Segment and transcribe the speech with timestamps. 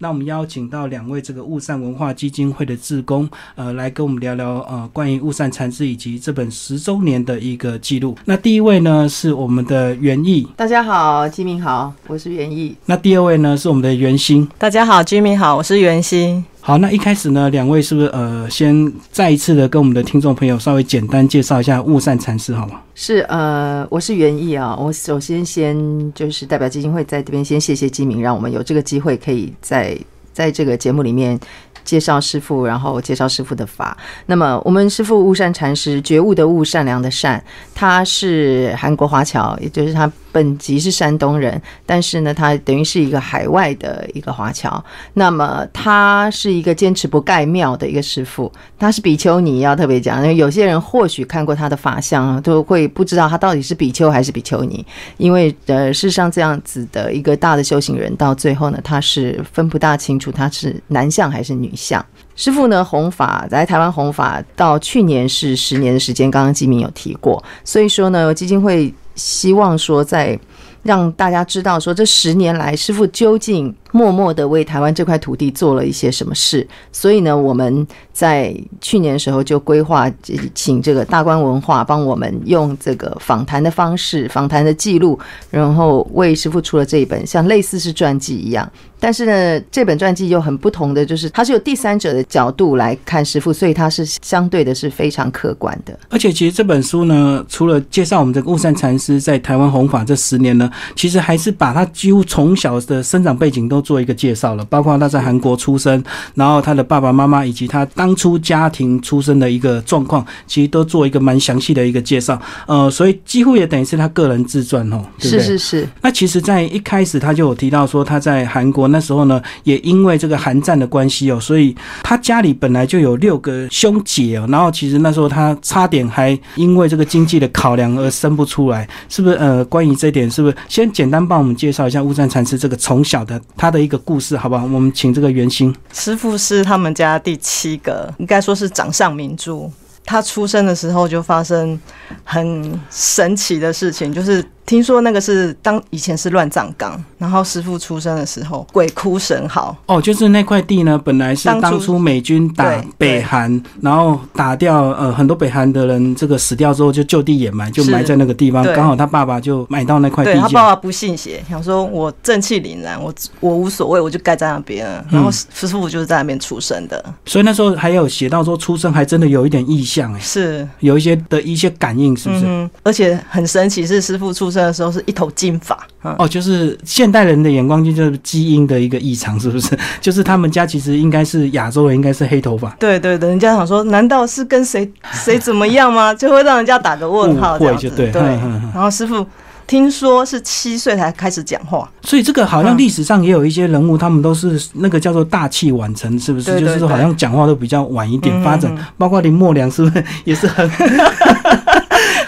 [0.00, 8.16] 那我们邀请到两位这个雾散文化基金会的志工，呃，来跟我们聊聊呃关于雾散禅师以及这本十周年的一个记录。
[8.24, 12.76] 那第一位呢是我们的袁毅，大家好，居民好，我是袁毅。
[12.86, 16.44] 那第二位呢是我们的袁心，大家好，Jimmy 好，我是袁心。
[16.68, 22.78] 好，那一开始呢，两位是不是呃，先再一次的跟我们的听众朋友稍微简单介绍一下雾善禅师，好吗？
[22.94, 24.76] 是呃，我是袁艺啊。
[24.76, 29.98] 我首先先就是代表基金会在这边先谢谢基民，让我们有这个机会可以在
[30.34, 31.40] 在这个节目里面
[31.88, 33.96] 介绍师傅，然后介绍师傅的法。
[34.26, 37.42] 那么我们师傅悟善禅师，觉悟的悟，善良的善，
[37.74, 40.10] 他是韩国华侨，也就是他。
[40.30, 44.84] 本籍是山东人，但是呢，他等于是一个海外的一个华侨。
[45.14, 54.84] 那么他是一个坚持不盖庙的一个师傅，他是比丘尼，要特别讲，因为有些人或许看过他的法相，都会不知道他到底是比丘还是比丘尼。
[55.16, 62.04] 因为呃，事实上这样子的一个大的修行人，到最后呢，他是分不大清楚他是男相还是女像。
[62.34, 68.92] 师傅呢，弘法在台湾弘法到去年是十年的时间，刚刚基明有提过，所以说呢，基金会。
[69.18, 70.38] 希望说，在
[70.84, 76.64] 让大家知道说，这十年来师傅究竟默默的为台湾这块土地做了一些什么事。
[76.92, 77.84] 所以呢，我们
[78.18, 80.10] 在去年的时候就规划
[80.52, 85.16] 请这个大观文化帮我们用这个访谈的方式、访谈的记录，
[85.50, 88.68] 然后为师傅出了这一本像类似是传记一样。
[89.00, 95.96] 但是呢，这本传记又很不同的，就是它是有第三者的角度来看师傅，所以它是相对的是非常客观的。
[96.10, 106.02] 而且，其实这本书呢，除了介绍我们这个雾山禅师在台湾弘法这十年呢，其实还是把他几乎从小的生长背景都做一个介绍了，包括他在韩国出生，
[106.34, 112.40] 然后他的爸爸妈妈以及他当初家庭出生的一个状况，其实都做一个蛮详细的一个介绍。
[112.66, 115.88] 呃，所以几乎也等于是他个人自传哦，是是是。
[116.02, 118.88] 那其实，在一开始他就有提到说他在韩国。
[118.88, 129.38] 那时候呢，也因为这个韩战的关系哦，所以他家里本来就有六个兄姐哦，然后其实那时候他差点还因为这个经济的考量而生不出来，是不是？
[129.38, 134.64] 呃，关于这点，是不是先简单帮我们介绍一下乌山禅师这个从小的他的一个故事，好不好？
[134.64, 139.70] 我们请这个袁心师傅是他们家第七个，应该说是掌上明珠。
[140.04, 141.78] 他出生的时候就发生
[142.24, 144.44] 很神奇的事情，就是。
[144.68, 149.74] 听说那个是当以前是乱葬岗，然后师傅出生的时候鬼哭神嚎。
[149.86, 158.62] 哦，就是那块地呢，本来是当初美军打北韩，然后打掉呃很多北韩的人，这个死掉之后就就地掩埋，就埋在那个地方。
[158.74, 160.38] 刚好他爸爸就买到那块地。
[160.38, 164.86] 他爸爸不信邪，想说我正气凛然，我我无所谓，我就盖在那边。
[165.10, 167.02] 然后师傅就是在那边出生的。
[167.24, 172.42] 所以那时候还有写到说出生还真的有一点意象哎，是有一些的一些感应，是不是？
[172.44, 174.57] 嗯，而且很神奇，是师傅出生。
[174.66, 175.78] 的时候是一头金发
[176.18, 179.76] 哦，就是现代人的眼光就是基因的一个异常，是不是？
[180.00, 182.68] 就是他们家其实应该是亚洲人，应该是黑头发。
[182.78, 186.12] 对对对，人家想说，难道是跟谁谁怎么样吗？
[186.16, 187.90] 就会让人家打个问号，这样子。
[187.90, 189.26] 对，然后师傅
[189.66, 196.58] 听说是七岁才开始讲话，所以这个好像历史上也有一些人物，他们都是那个叫做大器晚成，是不是？
[196.58, 200.70] 就是说好像讲话都比较晚一点发展，包括林默良是不是也是很？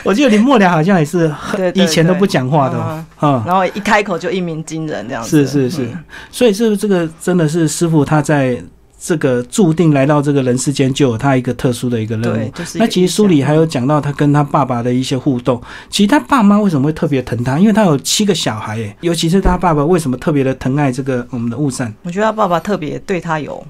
[0.05, 1.33] 我记得林默良好像也是
[1.75, 5.47] 以前都不讲话的，嗯，然后一开口就一鸣惊人这样子。
[5.47, 5.89] 是是是，
[6.31, 8.63] 所以是这个真的是师傅他在
[8.99, 12.53] 这个注定来到这个人世间就有他一个特殊的一个任务。
[12.75, 15.59] 那其实书里还有讲到他跟他爸爸的一些互动。
[15.89, 17.59] 其实他爸妈为什么会特别疼他？
[17.59, 21.91] 因为他有七个小孩，哎，尤其是他爸爸为什么特别的疼爱这个我们的雾善？
[22.03, 23.67] 我觉得他爸爸特别对他有。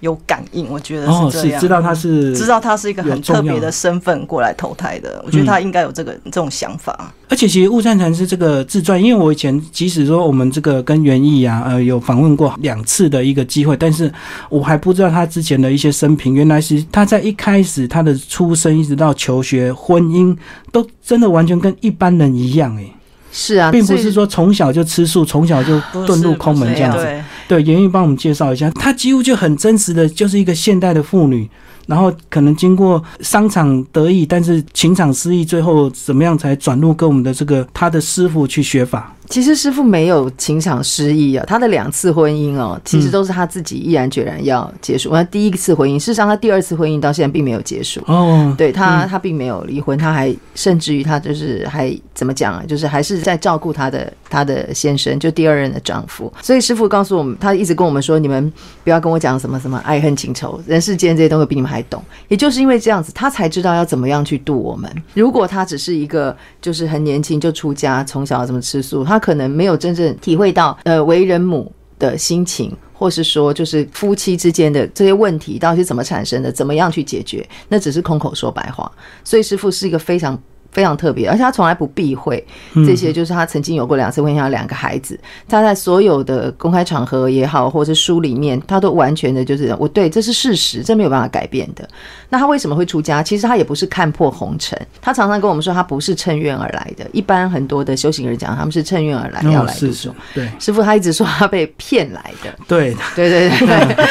[0.00, 1.60] 有感应，我觉得是这样。
[1.60, 7.12] 知道他是知道他是一个很特别的身份过来投胎的，我觉得他应该有这个这种想法。
[7.28, 14.10] 而且其实雾善禅师这个自传，因为我以前即使说我们这个跟袁毅啊，呃，有访问过两次的一个机会，但是
[14.48, 16.32] 我还不知道他之前的一些生平。
[16.32, 20.36] 原来是他在一开始他的出生，一直到求学、婚姻，
[20.72, 22.84] 都真的完全跟一般人一样，哎。
[23.30, 27.06] 是啊，并不是说从小就吃素，从小就遁入空门这样子。
[27.48, 31.48] 对，严玉帮我们介绍一下，她几乎就很真实的就是一个现代的妇女。
[31.86, 39.10] 然后可能经过商场得意，但是情场失意，最后怎么样才转入跟我们的这个他的师傅去学法？
[39.28, 45.10] 其实师傅没有情场失意啊，他的两次婚姻哦，其实都是他自己毅然决然要结束。
[45.12, 56.32] 那第一次婚姻，事实上他第二次婚姻到现在并没有结束哦，对他他并没有离婚，他还甚至于他就是还怎么讲啊，就是还是在照顾他的他的先生，就第二任的丈夫。
[56.42, 58.52] 所以师傅告诉我们，他一直跟我们说，你们
[58.82, 62.02] 不要跟我讲什么什么爱恨情仇，人世间这些东西比你们还懂。
[62.28, 64.90] 也就是因为这样子，他才知道要怎么样去度我们。
[65.14, 72.74] 如果他只是一个就是很年轻就出家，从小怎么吃素，他可能没有真正体会到呃为人母的心情。
[72.92, 78.90] 或是说就是夫妻之间的这些问题到底是怎么产生的，怎么样去解决，那只是空口说白话。
[79.22, 80.36] 所以师傅是一个非常。
[80.70, 82.44] 非常特别，而且他从来不避讳
[82.86, 85.18] 这些，就是他曾经有过两次婚姻，有两个孩子，
[85.48, 91.88] 他在所有的公开场合也好，或者书里面，他都完全的就是我对，这是事实，这没有办法改变的。
[92.28, 93.22] 那他为什么会出家？
[93.22, 97.06] 其实他也不是看破红尘，他常常跟我们说，他不是趁愿而来的。
[97.12, 103.96] 一般很多的修行人讲，他们是趁愿而来，要来是是，对，师傅他一直说他被骗来的，对对对对。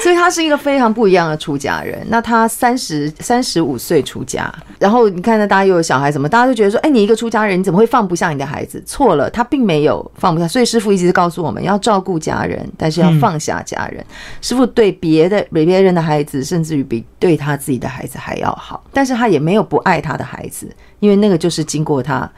[0.00, 2.06] 所以他是一个非常不一样的出家人。
[2.08, 8.82] 那他三十三十五岁出家，然后你看，呢大家又有小孩怎么，大家都觉得说，哎，你一个出家人，你怎么会放不下你的孩子？
[8.84, 10.46] 错了，他并没有放不下。
[10.46, 14.04] 所以师傅一直告诉我们要照顾家人，但是要放下家人。
[14.42, 20.68] 师傅对别的比别人的孩子，甚至于比对他自己的孩子还要好，但是他也没有不爱他的孩子，
[21.00, 22.30] 因为那个就是经过他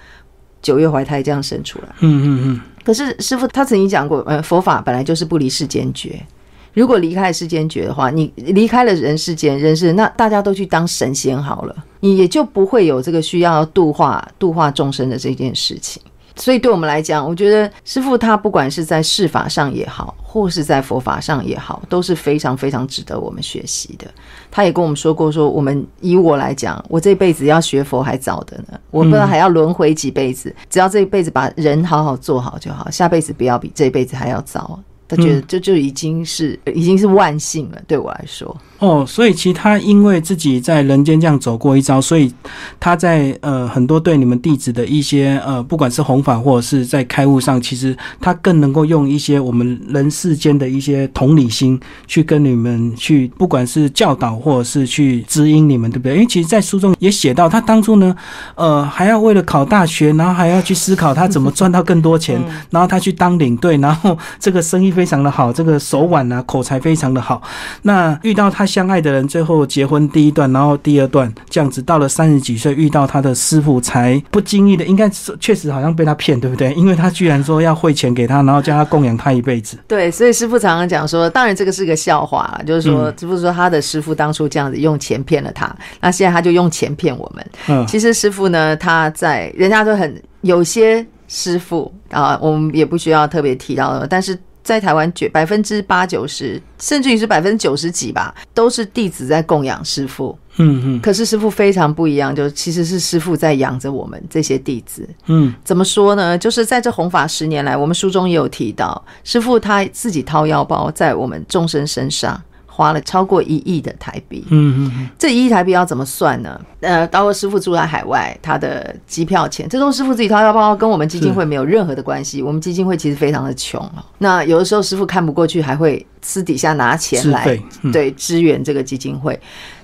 [0.62, 1.88] 九月怀胎这样生出来。
[1.99, 2.61] 嗯嗯嗯。
[2.85, 6.25] 可是师傅他曾经讲过，呃，佛法本来就是不离世间觉。
[6.72, 16.02] 如果离开了世间觉的话，你离开了人世间人世，那大家都去当神仙好了，你也就不会有这个需要度化度化众生的这件事情。
[16.37, 24.06] 所以对我们来讲，我觉得师傅他不管是在世法上也好，或是在佛法上也好，都是非常非常值得我们学习的。
[24.50, 34.78] 他也跟我们说过，说我们以我来讲，我这辈子要学佛还早的呢，我不知道还要轮回几辈子，只要这一辈子把人好好做好就好，下辈子不要比这辈子还要糟。
[35.10, 38.56] 他觉得这就已经是已经是万幸了，对我来说。
[38.80, 42.32] 哦，所以其实他因为自己在人间这样走过一遭，所以
[42.80, 56.14] 他在呃很多对你们弟子的一些呃，不管是弘法或者是在开悟上，其实他更能够用一些我们人世间的一些同理心去跟你们去，不管是教导或者是去指引你们，对不对？
[56.14, 58.16] 因为其实，在书中也写到，他当初呢，
[58.54, 62.42] 呃，还要为了考大学，然后还要去思考他怎么赚到更多钱，
[62.72, 67.42] 然后他去当领队，然后这个生意非常的好，这个手腕啊口才非常的好，
[67.82, 68.66] 那遇到他。
[68.70, 76.72] 相爱的人最后结婚第一段，然后第二段这样子，到了三十几岁遇到他的师傅，才不经意的，应该是确实好像被他骗，对不对？
[76.75, 79.76] 因为他居然说要汇钱给他，然后叫他供养他一辈子。
[79.88, 87.46] 对，所以师傅常常讲说，当然这个是个笑话，就是说师傅说他的师傅当初这样子用钱骗了他，那现在他就用钱骗我们。
[87.69, 94.38] 嗯，其实师傅呢，他在人家都很有些师傅啊，我们也不需要特别提到的，但是。
[94.62, 100.38] 在台湾，绝百分之八九十，甚至于是百分之九十几吧，都是弟子在供养师傅。
[100.56, 101.00] 嗯嗯。
[101.00, 105.08] 可是师傅非常不一样，就是其实是师傅在养着我们这些弟子。
[105.26, 105.54] 嗯。
[105.64, 106.36] 怎么说呢？
[106.36, 112.40] 就是在这弘法十年来，我们书中也有提到，师傅他自己掏腰包在我们众生身上。
[112.80, 116.58] 花了超过一亿的台币，嗯嗯，这一亿台币要怎么算呢？
[116.80, 122.42] 呃，包括师傅住在海外，他的机票钱，这都师傅自己掏腰包，跟我们基金会没有任何的关系。
[122.42, 123.86] 我们基金会其实非常的穷
[124.16, 127.54] 那有的时候师傅看不过去，还会私底下拿钱来
[127.92, 129.38] 对支援这个基金会。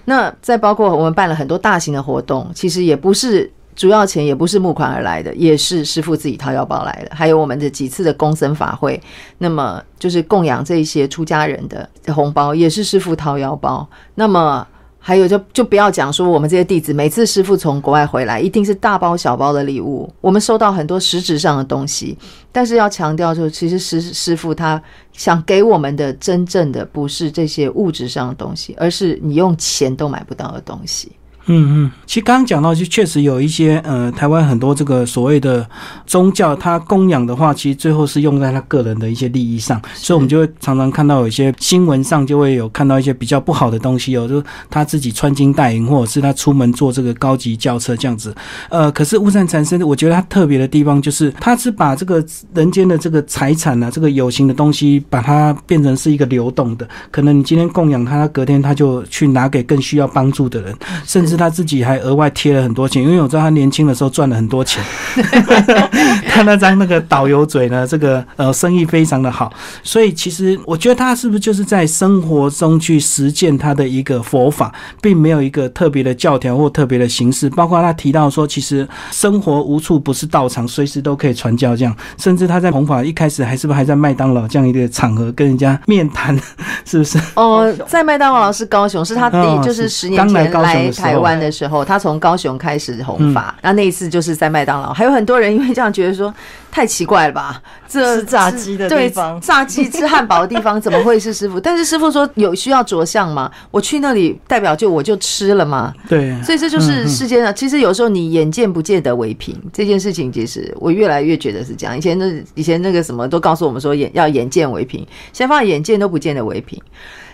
[0.06, 3.52] 那再包括我们办了很多大型的活动，其实也不是。
[3.76, 7.14] 主要钱也不是募款而来的，也是师傅自己掏腰包来的。
[7.14, 9.00] 还有我们的几次的公僧法会，
[9.38, 13.86] 那么就是供养这些出家人的红包，也是师傅掏腰包。
[14.14, 14.66] 那么
[14.98, 20.12] 还有就就不要讲说我们这些弟子，每次师傅从国外回来，一定是大包小包的礼物。
[20.20, 22.16] 我们收到很多实质上的东西，
[22.50, 24.82] 但是要强调，就其实师师傅他
[25.12, 31.12] 想给我们的真正的不是这些物质上的东西，而是你用钱都买不到的东西。
[31.48, 35.64] 嗯嗯，其实刚刚讲到，就确实有一些呃，台湾很多这个所谓的
[36.04, 48.34] 宗教，他供养的话，其实最后是用在他个人的一些利益上，所以我们就会常常看到有一些新闻上就会有看到一些比较不好的东西，哦就他自己穿金戴银，或者是他出门坐这个高级轿车这样子。
[48.68, 52.24] 呃，可是乌善禅师，我觉得他特别的地方就是，他是把这个
[52.54, 61.35] 人间的这个财产啊，这个有形的东西，把它变成是一个流动的，可能你今天供养他，隔天他就去拿给更需要帮助的人，甚至。
[61.36, 64.82] 他自己还额外贴了很多钱，因为我知道他年轻的时候赚了很多钱。
[66.28, 69.52] 他那张那个导游嘴呢，这个呃生意非常的好，
[69.82, 77.48] 所以其实我觉得他是不是就是在生活中去实践他的一个佛法，并没有一个特别的教条或特别的形式。
[77.50, 81.96] 包括他提到说，其实生活无处不是道场，随时都可以传教这样。
[82.18, 86.38] 甚至他在弘法一开始还是不是还在麦当劳这样一个场合跟人家面谈，
[86.84, 87.18] 是不是？
[87.34, 91.25] 哦，在麦当劳是高雄，是他第就是十年前来台湾。
[91.26, 96.32] 湾的时候，他从高雄开始红发，那那一次就是在麦当劳，还有很多人因为这样觉得说
[96.70, 101.58] 太奇怪了吧，这吃炸鸡的地方炸鸡吃汉堡的地方怎么会是师傅？
[101.60, 103.50] 但是师傅说有需要着相吗？
[103.70, 105.92] 我去那里代表就我就吃了吗？
[106.08, 111.96] 对，所以这就是世界上，其实有时候你眼见不见得为凭这件事情，其实我越来越觉得是这样。
[111.96, 115.00] 以前那以前那个什么都告诉我们说眼要眼见为凭，
[115.32, 116.80] 现在发现眼见都不见得为凭。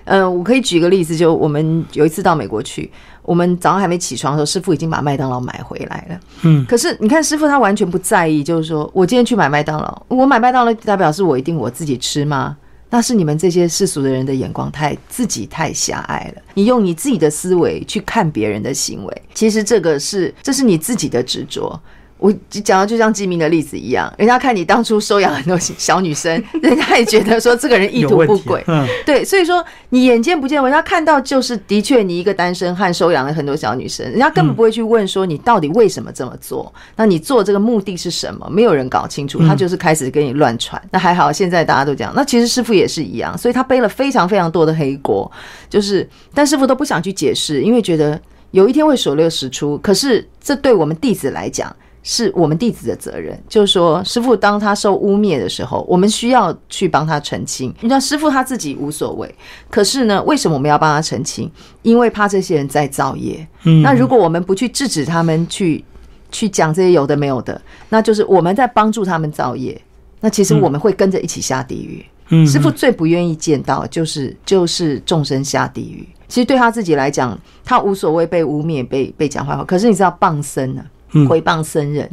[0.04, 2.90] 呃，我可以举个例子，就我们有一次到美国去，
[3.22, 6.20] 我们早上还没起床的时候，师傅已经把麦当劳买回来了。
[6.42, 12.56] 嗯，可是你看师傅他完全不在意，就是说我今天去买麦当劳，我买麦当劳代表是我一定我自己吃吗？
[12.90, 16.42] 那是你们这些世俗的人的眼光太自己太狭隘了。
[16.52, 21.80] 你用你自己的思维去看别人的行为，其实这个是这是你自己的执着。
[22.22, 28.62] 我讲的就像基民的例子一样，人家看你当初收养很多小女生， 人家也觉得说这个人意图不轨。
[28.68, 38.48] 嗯，对，所以说你眼见不见为，人家看到就是的确你一个单身汉收养了很多小女生，人家根本不会去问说你到底为什么这么做，那你做这个目的是什么？
[38.48, 40.80] 没有人搞清楚，他就是开始跟你乱传。
[40.92, 45.28] 那还好，现在大家都讲，那其实师傅也是一样，所以他背了非常非常多的黑锅，
[45.68, 48.20] 就是但师傅都不想去解释，因为觉得
[48.52, 49.76] 有一天会水落石出。
[49.78, 51.74] 可是这对我们弟子来讲。
[52.02, 57.72] 是我们弟子的责任，就是说，师傅当他受污蔑的时候，我们需要去帮他澄清。
[57.80, 59.32] 你知道，师傅他自己无所谓，
[59.70, 61.50] 可是呢，为什么我们要帮他澄清？
[61.82, 63.46] 因为怕这些人在造业。
[63.64, 65.84] 嗯那如果我们不去制止他们去
[66.32, 69.80] 去讲这些有的没有的，那就是我们在帮助他们造业。
[70.20, 72.04] 那其实我们会跟着一起下地狱。
[72.30, 76.08] 嗯师傅最不愿意见到就是就是众生下地狱。
[76.28, 79.62] 其实对他自己来讲，他无所谓被污蔑、被被讲坏话。
[79.62, 80.90] 可是你知道谤僧呢、嗯
[81.28, 82.10] 回谤僧人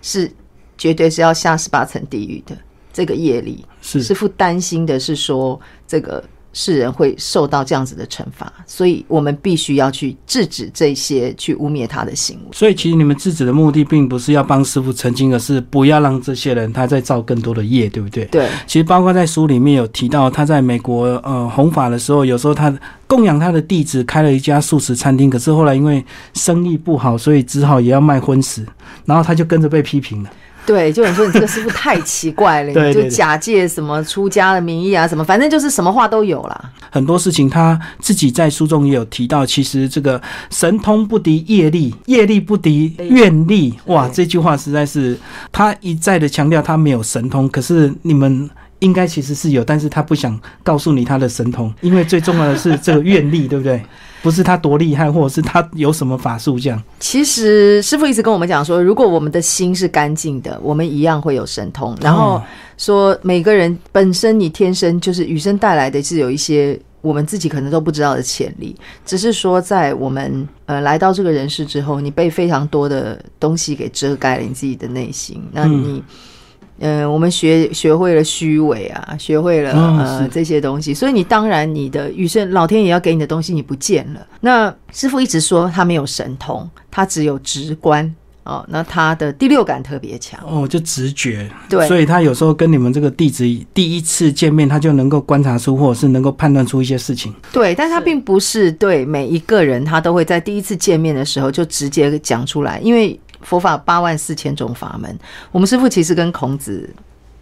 [0.00, 0.30] 是
[0.76, 2.56] 绝对是要下十八层地狱的
[2.92, 3.64] 这个业力。
[3.80, 12.50] 是师傅担心的是说这个世人会受到这样子的惩罚，所以我们必须要去制止这些去污蔑他的行为。
[12.52, 18.24] 所以其实你们制止的目的并不是要帮师傅澄清，而是不要让这些人他再造更多的业，对不对？
[18.26, 22.72] 对，其实包括在书里面有提到，他在美国呃弘法的时候，有时候他
[23.06, 26.04] 供养他的弟子开了一家素食餐厅，可是后来因为
[26.34, 28.66] 生意不好，所以只好也要卖荤食，
[29.04, 30.30] 然后他就跟着被批评了。
[30.66, 36.70] 对，就有人说你这个师傅太奇怪了， 你就假借什么出家的名义啊，什么，反正就是什么话都有啦。
[36.90, 43.74] 很多事情他自己在书中也有提到，其实这个神通不敌业力，业力不敌愿力。
[43.86, 45.18] 哇，这句话实在是
[45.50, 48.48] 他一再的强调他没有神通，可是你们。
[48.82, 53.80] 应该其实是有，但是他不想告诉你他的神通，因为最重要的是这个愿力，对不对？
[54.22, 56.80] 不是他多厉害，或者是他有什么法术这样。
[57.00, 61.96] 其实师傅一直跟我们讲说，如果我们的心是干净的，我们一样会有神通。
[62.00, 62.42] 然后哦
[62.76, 75.74] 说每个人本身你天生就是与生带来的是有一些我们自己可能都不知道的潜力，只是说在我们呃来到这个人世之后，你被非常多的东西给遮盖了你自己的内心，那你。
[75.74, 76.02] 嗯、
[77.08, 84.26] 我们学学会了虚伪啊，学会了、哦呃这些东西，所以你当然你的与生老天爷要给你的东西你不见了。
[84.40, 88.12] 那师傅一直说他没有神通，他只有直观
[88.44, 90.40] 哦，那他的第六感特别强。
[90.44, 97.32] 哦，就直觉，对所以他有时候跟你们这个弟子第一次见面，他就能够观察出，或者是能够判断出一些事情。
[97.52, 105.18] 对，但是他并不是对每一个人，他都会在第一次见面的时候就直接讲出来，因为佛法八万四千种法门，
[105.50, 106.88] 我们师傅其实跟孔子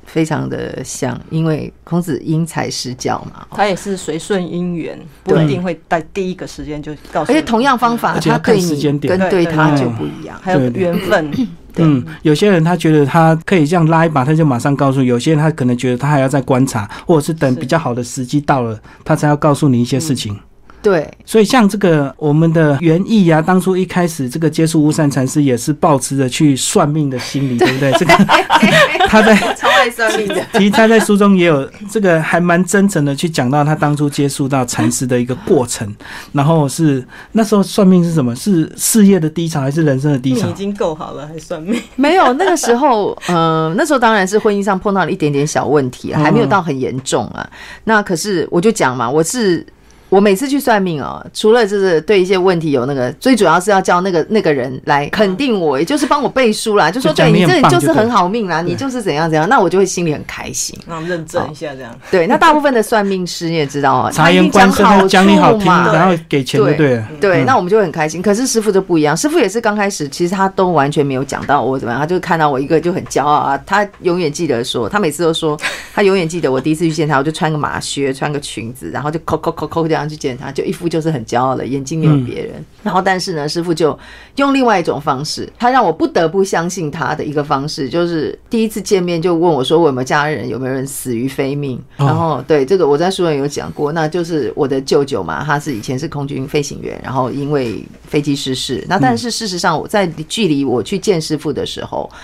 [0.07, 7.31] 非常的像，因为孔子因材施教嘛，哦他也是随顺因缘，不一定会在第一个时间就告诉。
[7.31, 9.17] 而且同样方法，他对看时间你点。
[9.17, 10.37] 跟对他就不一样。
[10.43, 11.85] 还有缘分，对。
[11.85, 20.37] 嗯，有些人他觉得他可以这样拉一把，他就马上告诉；有些人他可能觉得他还要再观察，或者是等比较好的时机到了，他才要告诉你一些事情。
[20.83, 27.93] 对，所以像这个我们的原意啊，当初一开始这个接触乌山禅师也是抱持着去算命的心理， 对不对？
[27.99, 28.15] 这个
[29.07, 30.43] 他在超爱算命的。
[30.55, 35.87] 其实他在书中也有这个还蛮真诚的去讲到他当初接触到禅师的一个过程，
[36.33, 38.35] 然后是那时候算命是什么？
[38.35, 40.55] 是事业的低潮还是人生的低潮你已？
[40.55, 41.79] 经够好了，还算命？
[41.97, 47.47] 没有，那个时候，呃，那时候当然是婚姻上碰到了一点点小问题啊，还没有到很严重啊。
[47.85, 49.67] 那可是我就讲嘛，我是。
[50.11, 60.77] 我每次去算命哦，除了就是对一些问题有那个，最主要是要叫那个那个人来肯定我，也就是帮我背书啦，就说对你你很棒就对这就是很好命啦，你就是怎样怎样，那我就会心里很开心。
[60.89, 61.97] 让认证一下这样。
[62.11, 67.09] 对，那大部分的算命师你也知道啊， 察他一定言观色，讲好讲你好听，处嘛，然后给钱就对了。
[67.21, 68.21] 对，嗯那我们就会很开心。
[68.21, 73.57] 可是师傅就不一样，师傅也是刚开始，其实他都完全没有讲到我怎么样，他就看到我一个就很骄傲啊。
[73.65, 75.57] 他永远记得说，他每次都说，
[75.95, 80.00] 他永远记得我第一次去见他，我就穿个马靴，穿个裙子，然后就扣扣扣扣这样。
[80.01, 82.65] 样去见他，就一副就是很骄傲的眼睛没有别人。
[82.83, 83.97] 然后但是呢，师傅就
[84.37, 91.79] 用另外一种方式，他让我不得不相信他的一个方式，就是第一次见面就问我说我有没有家人，有没有人死于非命。
[91.99, 102.11] 哦然后对这个我在书里有讲过，那就是我的舅舅嘛，他是以前是空军飞行员，然后因为飞机失事，那但是事实上我在距离我去见师傅的时候。
[102.13, 102.19] 嗯，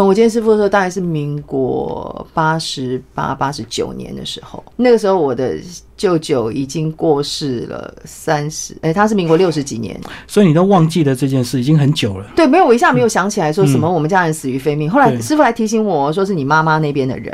[0.00, 5.56] 我见师傅的时候大概是民国八十八、八十九年的时候，那个时候我的
[5.96, 12.26] 舅舅已经过世了三十，哎，他是民国六十几年，所以你都忘记了这件事，已经很久了。
[12.36, 14.88] 对，没有，我一下没有想起来说什么我们家人死于非命。
[14.88, 17.26] 后来师傅还提醒我说是你妈妈那边的人，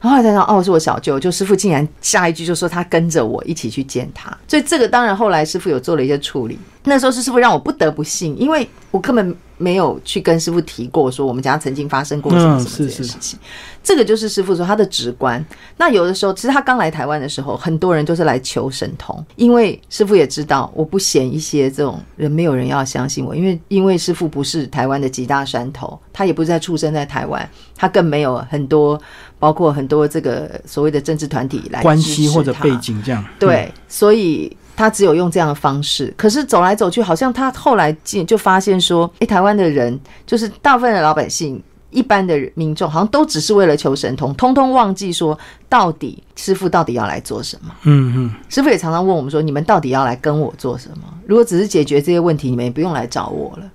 [0.00, 6.58] 然后后来才想哦是我小舅，就师傅竟然下一句就说他跟着我一起去见他，所以这个当然后来师傅有做了一些处理。
[6.84, 13.38] 那时候是师傅让我不得不信，因为我根本没有去跟师傅提过说我们家曾经发生过什么嗯什么这件事情。
[13.82, 15.44] 这个就是师傅说他的直观。
[15.76, 29.00] 那有的时候，其实他刚来台湾的时候，很多人都是来求神通，因为师傅也知道我不嫌一些这种人，没有人要相信我，因为因为师傅不是台湾的几大山头，他也不是在出生在台湾，他更没有很多
[29.38, 33.24] 包括很多这个所谓的政治团体来关支持他系或者背景这样。
[33.38, 36.14] 对，所以他只有用这样的方式。
[36.16, 41.60] 可是走来走去，好像他后来进就发现说，诶，台湾的人就是大部分的老百姓。
[41.90, 45.36] 一般的民众好像都只是为了求神通，通通忘记说
[45.70, 47.74] 到底师傅到底要来做什么。
[47.84, 51.04] 嗯嗯，师傅也常常问我们说：“你们到底要来跟我做什么？
[51.26, 53.70] 如果只是解决这些问题，你们也不用来找我了。”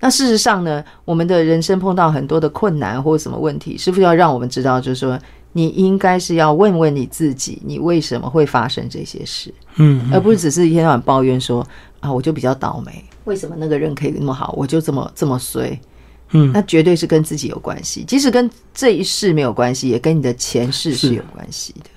[0.00, 5.18] 那事实上呢，我们的人生碰到很多的困难或者什么问题，师傅要让我们知道，就是说，
[5.52, 11.66] 你应该是要问问你自己，你为什么会发生这些事，嗯嗯而不是只是一天到晚抱怨说
[12.00, 15.78] 啊，我就比较倒霉，为什么那个人可以那么好，我就这么这么衰？
[16.32, 21.90] 嗯，那绝对是跟自己有关系，即使跟这一世没有关系，也跟你的前世是是有关系的。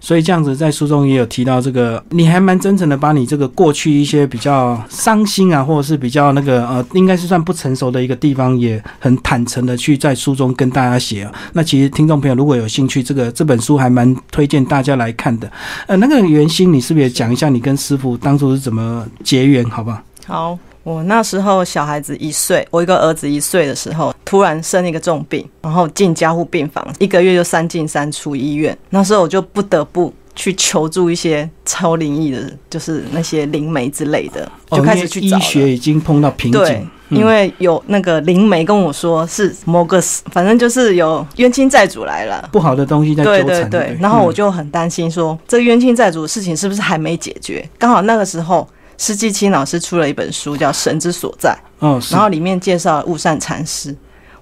[0.00, 11.28] 所以这样子在书中也有提到这个，你还蛮真诚的把你这个过去一些比较伤心啊，或者是比较那个呃，应该是算不成熟的一个地方，也很坦诚的去在书中跟大家写。
[11.52, 15.50] 那其实听众朋友如果有兴趣，这个这本书还蛮推荐大家来看的。
[15.86, 20.02] 呃，那个袁心，你是不是也讲一下你跟师傅当初是怎么结缘，好不好？
[20.26, 28.78] 好，我那时候小孩子一岁，我一个儿子一岁的时候，突然生了一个重病，然后进加护病房，一个月就三进三出医院。
[28.90, 35.36] 那时候我就不得不去求助一些超灵异的，就是那些灵媒之类的，就开始去找。
[35.36, 42.48] 哦医学已经碰到瓶对颈，，嗯因为有那个灵媒跟我说是某个，反正就是有冤亲债主来了。
[42.52, 47.68] 不好的东西在纠对缠，对对对，然后我嗯就很担心说，这个冤亲债主的事情是不是还没解决？
[47.76, 51.56] 刚好那个时候，施季清老师出了一本书叫《神之所在》，
[51.86, 53.94] 哦，然后里面介绍雾善禅师。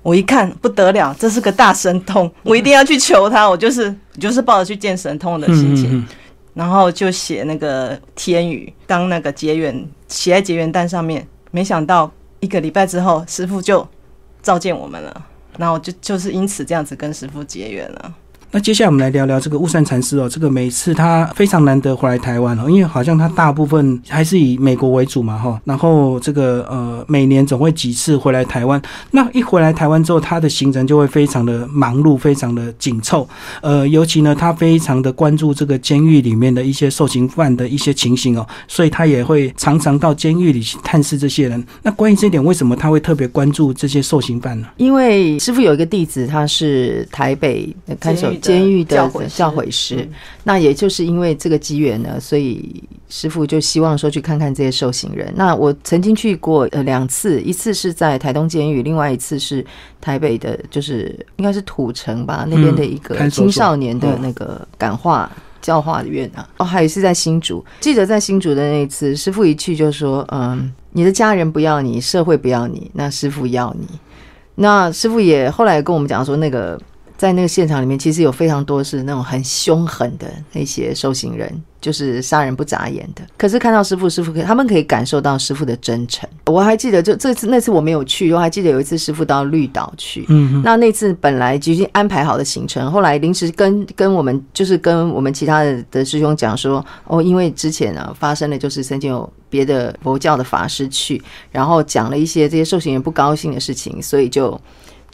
[0.02, 3.48] 我一看不得了，这是个大神通， 我一定要去求他。
[3.48, 6.06] 我就是就是抱着去见神通的心情，嗯嗯
[6.52, 11.26] 然后就写那个天语，当那个结缘写在结缘单上面。
[11.50, 13.86] 没想到一个礼拜之后，师傅就
[14.42, 18.14] 召见我们了，然后就就是因此这样子跟师傅结缘了。
[18.54, 33.28] 那接下来我们来聊聊这个雾山禅师哦，这个每次他非常难得回来台湾哦，因为好像他大部分还是以美国为主嘛哈，然后这个呃每年总会几次回来台湾，那一回来台湾之后，他的行程就会非常的忙碌，非常的紧凑，
[33.60, 41.60] 呃，尤其呢他非常的关注这个监狱里面的一些受刑犯的一些情形哦，所以他也会常常到监狱里去探视这些人。
[41.82, 44.68] 那关于这一点，为什么他会特别关注这些受刑犯呢？
[44.76, 48.96] 因为师傅有一个弟子，他是台北看守监狱的
[49.28, 50.09] 教诲师
[50.42, 55.33] 那也就是因为这个机缘呢，所以师傅就希望说去看看这些受刑人。
[55.37, 59.64] 那我曾经去过呃两次，一次是在台东监狱，另外一次是
[60.00, 65.30] 台北的，就是应该是土城吧那边的一个青少年的那个感化。
[65.64, 67.64] 教化院啊，哦，还有是在新竹。
[67.80, 73.87] 记得在新竹的那一次，师傅一去就说：“嗯，你的家人不要你，社会不要你，那师傅要你。”
[74.57, 76.78] 那师傅也后来跟我们讲说，那个
[77.24, 83.22] 在那个现场里面，其实有非常多是那种很凶狠的那些受刑人，就是杀人不眨眼的。
[83.38, 86.28] 可是看到师傅，师傅可以他们可以感受到师傅的真诚。
[86.44, 104.60] 我还记得，就这次那次我没有去，我还记得有一次师傅到绿岛去，嗯那那次本来已经安排好的行程，后来临时跟跟我们就是跟我们其他的的师兄讲说，哦，因为之前呢发生了，就是曾经有别的佛教的法师去，然后讲了一些这些受刑人不高兴的事情，所以就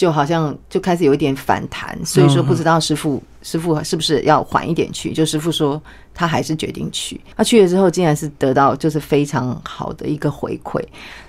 [0.01, 5.79] 就好像就开始有一点反弹，所以说不知道师傅师傅是不是要缓一点去，就师傅说
[6.15, 10.83] 他还是决定去，他去了之后竟然是得到就是非常好的一个回馈。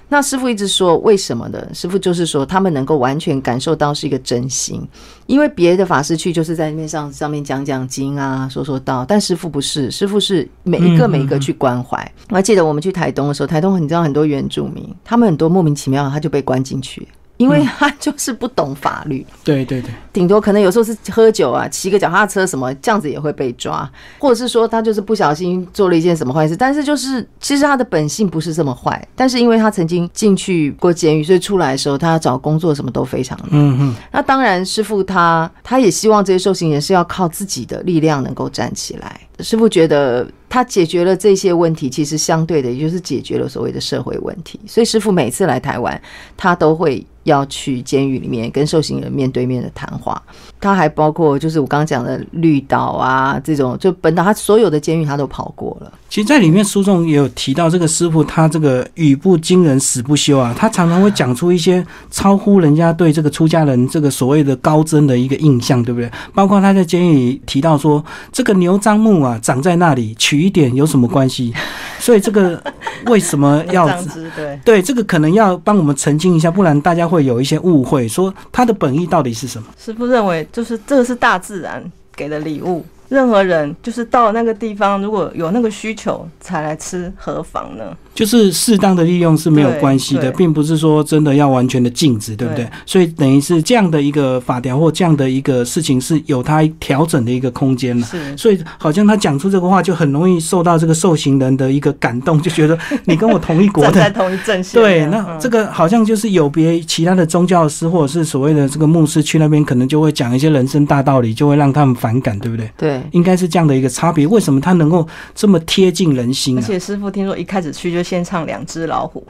[0.08, 1.62] 那师傅一直说为什么呢？
[1.74, 4.82] 师傅就是说他们能够完全感受到是一个真心，
[5.26, 12.10] 因为别的法师去就是在面上上面讲讲经啊，说说道，但师傅不是，师傅是每一个嗯每一个去关怀。
[12.30, 17.06] 我还记得我们去台东的时候，台东你知道很多原住民，他们很多莫名其妙他就被关进去，
[17.42, 19.26] 因为他 就是不懂法律。
[19.44, 33.50] 对对对，顶多可能有时候是喝酒啊，骑个脚踏车什么，这样子也会被抓，或者是说他就是不小心做了一件什么坏事，但是就是其实他的本性不是这么坏，但是因为他曾经进去过监狱，所以出来的时候他要找工作什么都非常难。
[33.52, 39.20] 嗯嗯，那当然，师傅他他也希望这些受刑人是要靠自己的力量能够站起来。
[39.39, 44.60] 师傅觉得他解决了这些问题，其实相对的也就是解决了所谓的社会问题。
[44.67, 46.00] 所以师傅每次来台湾，
[46.38, 50.22] 他都会要去监狱里面跟受刑人面对面的谈话。
[50.60, 55.91] 他还包括就是我刚刚讲的绿岛啊这种，就本岛他所有的监狱他都跑过了。
[56.08, 66.12] 其实，在里面书中也有提到，这个师傅他这个语不惊人死不休啊，他常常会讲出一些超乎人家对这个出家人这个所谓的高僧的一个印象，对不对？
[66.36, 71.54] 包括他在监狱里提到说，这个牛樟木啊长在那里，取一点有什么关系？
[72.00, 72.62] 所以这个
[73.06, 73.88] 为什么要
[74.36, 74.60] 对。
[74.65, 79.67] 对这个可能要帮我们澄清一下，不然大家会有一些误会，说它的本意到底是什么？
[79.78, 81.84] 师傅认为，就是这个是大自然
[82.15, 87.96] 给的礼物，任何人就是到那个地方，如果有那个需求才来吃，何妨呢？
[88.22, 92.66] 就是适当的利用是没有关系的，并不是说真的要完全的禁止，对不对？
[92.66, 98.06] 对所以等于是这样的一个法条或这样的一个事情是有它调整的一个空间了。
[98.06, 104.20] 是所以好像他讲出这个话，就很容易受到这个受刑人的一个感动，就觉得 你跟我同一国 站在的。
[104.20, 104.80] 同一阵线。
[104.80, 112.70] 对，那这个好像就是有别其他的宗教师或者是所谓的这个牧师去那边，可能就会讲一些人生大道理，就会让他们反感，对不对？
[112.78, 114.28] 对，应该是这样的一个差别。
[114.28, 116.62] 为什么他能够这么贴近人心啊？
[116.62, 119.26] 而且师傅听说一开始去就先唱两只老虎，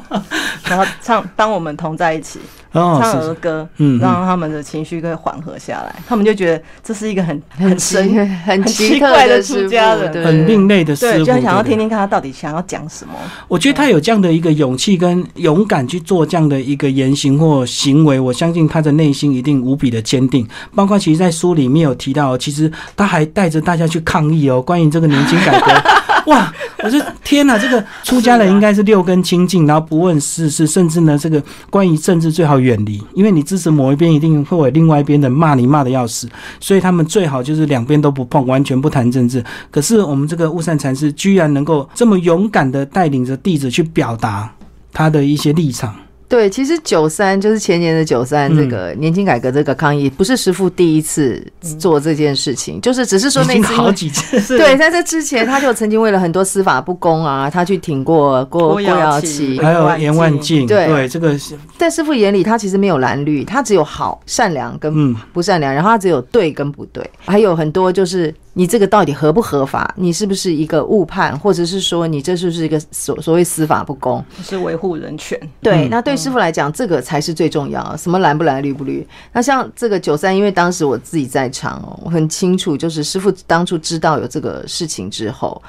[0.64, 2.40] 然后唱当我们同在一起，
[2.72, 5.94] 哦，唱儿歌，嗯嗯让他们的情绪可以缓和下来。
[6.08, 13.12] 他们就觉得这是一个很很神，很很奇怪的出家人对很另类的师傅，对，就很想要听听看他到底想要讲什么。
[13.48, 20.48] 我觉得他有这样的一个勇气跟勇敢去做这样的一个言行或行为，我相信他的内心一定无比的坚定。
[20.74, 26.01] 包括其实，在书里面有提到，其实他还带着大家去抗议哦，关于这个年金改革。
[26.26, 26.52] 哇！
[26.82, 36.28] 我说天哪，这个出家人应该是六根清净，然后不问世事，甚至呢，这个关于政治最好远离，因为你支持某一边，一定会有另外一边的骂你骂的要死，
[36.60, 39.44] 所以他们最好就是两边都不碰，完全不谈政治。
[39.70, 44.52] 可是我们这个雾善禅师居然能够这么勇敢的带领着弟子去表达
[44.92, 45.94] 他的一些立场，
[46.32, 51.46] 对，其实九三就是前年的九三，嗯这个年金改革这个抗议，不是师傅第一次
[51.78, 53.74] 做这件事情，就是只是说那次。
[53.74, 54.56] 好几次。
[54.56, 59.60] 对，在这之前，他就曾经为了很多司法不公啊，他去挺过过郭郭耀耀启启。
[59.60, 74.22] 还有严万进，对对这个是在师傅眼里，他其实没有蓝绿，他只有好、善良跟嗯不善良，然后他只有对跟不对，还有很多就是你这个到底合不合法，你是不是一个误判，或者是说你这是不是一个所所谓司法不公？
[74.42, 77.96] 是维护人权，对，嗯那对师傅来讲，这个才是最重要。
[77.96, 79.06] 什么蓝不蓝、绿不绿？
[79.32, 85.62] 那像这个九三，因为当时我自己在场哦，我很清楚，就是师傅当初知道有这个事情之后，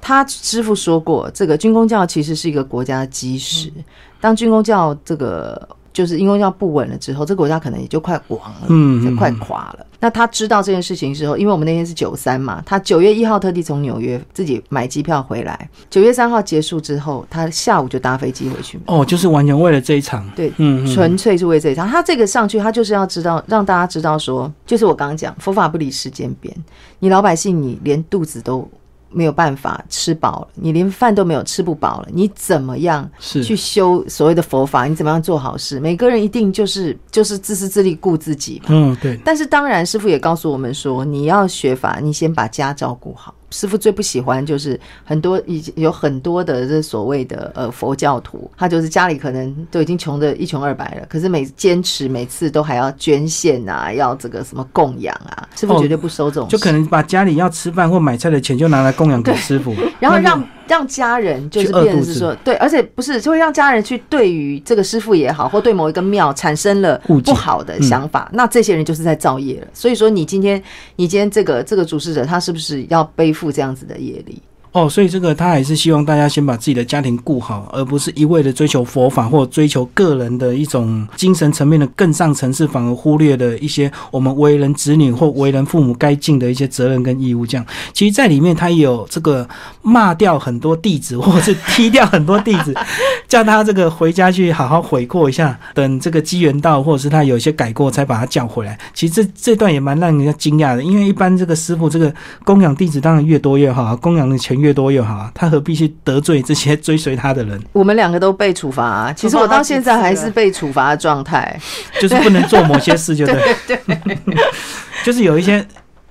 [0.00, 3.70] 他师傅说过，这个军工教其实是一个国家的基石。
[4.18, 8.66] 当军工教这个就是因为要不稳了之后，这个国家可能也就快亡了。
[8.68, 9.86] 嗯就快垮了。
[10.02, 18.80] 那他知道这件事情之后，因为我们那天是九三嘛，他九月一号特地从纽约自己买机票回来，九月三号结束之后，他下午就搭飞机回去。
[18.86, 21.86] 哦，就是完全为了这一场，对，嗯，嗯纯粹是为这一场。
[21.86, 26.54] 他这个上去，他就是要知道，让大家知道说，就是我刚刚讲，佛法不离世间边。
[27.00, 28.66] 你老百姓，你连肚子都
[29.12, 34.84] 没有办法吃饱了，你连饭都没有吃不饱了，你怎么样去修所谓的佛法？
[34.84, 35.80] 你怎么样做好事？
[35.80, 38.68] 每个人一定就是就是自私自利顾自己嘛。
[38.70, 43.34] 嗯对，但是当然，师傅也告诉我们说，你要学法，你先把家照顾好。
[43.50, 69.66] 师傅最不喜欢就是很多已经有很多的这所谓的呃佛教徒，他就是家里可能都已经穷的一穷二白了，可是每坚持每次都还要捐献啊，要这个什么供养啊，师傅哦绝对不收这种事，就可能把家里要吃饭或买菜的钱就拿来供养给师傅， 然后让让家人就是变成是说，对，而且不是就会让家人去对于这个师傅也好，或对某一个庙产生了不好的想法，那这些人就是在造业了。
[69.74, 70.62] 所以说，你今天
[70.94, 74.40] 你今天这个这个主事者，他是不是要背负这样子的业力？
[74.72, 87.44] 哦，所以这个他还是希望大家先把自己的家庭顾好，而不是一味的追求佛法或追求个人的一种精神层面的更上层次，反而忽略了一些我们为人子女或为人父母该尽的一些责任跟义务。
[87.44, 89.48] 这样，其实，在里面他也有这个
[89.82, 92.72] 骂掉很多弟子，或者是踢掉很多弟子，
[93.26, 98.78] 叫他这个回家去好好悔过一下，等这个机缘到，或者是他有一些改过，才把他叫回来。
[98.94, 104.59] 其实这这段也蛮让人家惊讶的，因为一般这个师傅这个供养弟子当然越多越好，供养的钱。
[104.60, 105.32] 越多越好啊！
[105.34, 107.60] 他何必去得罪这些追随他的人？
[107.72, 111.58] 我们两个都被处罚， 其实我到现在还是被处罚的状态，
[112.00, 114.18] 就是不能做某些事，就 对，对，
[115.04, 115.66] 就是有一些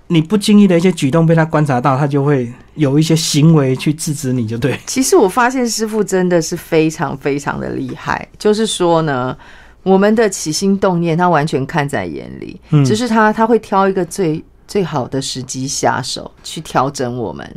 [0.08, 4.80] 你不经意的一些举动被他观察到，他就会有一些行为去制止你，就对。
[4.88, 9.38] 其实我发现师傅真的是非常非常的厉害，就是说呢，
[9.84, 17.48] 我们的起心动念他完全看在眼里，只是他他会挑一个最最好的时机下手去调整我们。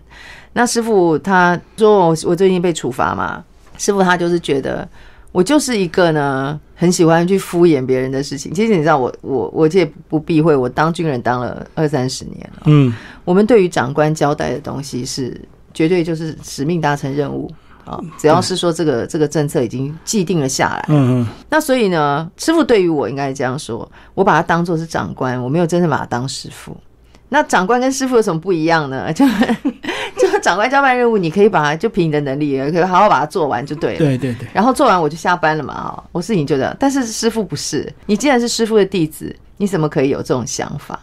[0.52, 3.42] 那师傅他说我我最近被处罚嘛，
[3.78, 4.86] 师傅他就是觉得
[5.32, 8.52] 我就是一个呢很喜欢去敷衍别人的事情。
[8.52, 12.62] 其实你知道我我我这也不避讳，我当军人当了二三十年了。
[12.66, 15.40] 嗯，我们对于长官交代的东西是
[15.72, 17.50] 绝对就是使命达成任务
[17.86, 20.84] 啊，只要是说这个这个政策已经既定了下来。
[20.88, 21.26] 嗯嗯。
[21.48, 26.76] 那所以呢，师傅对于我应该这样说，我把他当做是长官，我没有真正把他当师傅。
[27.30, 29.10] 那长官跟师傅有什么不一样呢？
[29.14, 29.71] 就就
[30.42, 33.98] 长官交办任务，你可以把它就凭你的能力，可以好好把它做完就对了。
[33.98, 34.46] 对对对。
[34.52, 36.76] 然后做完我就下班了嘛，哈，我事情就这样。
[36.78, 40.98] 但是师傅不是，你既然是师傅的弟子，你怎么可以有这种想法？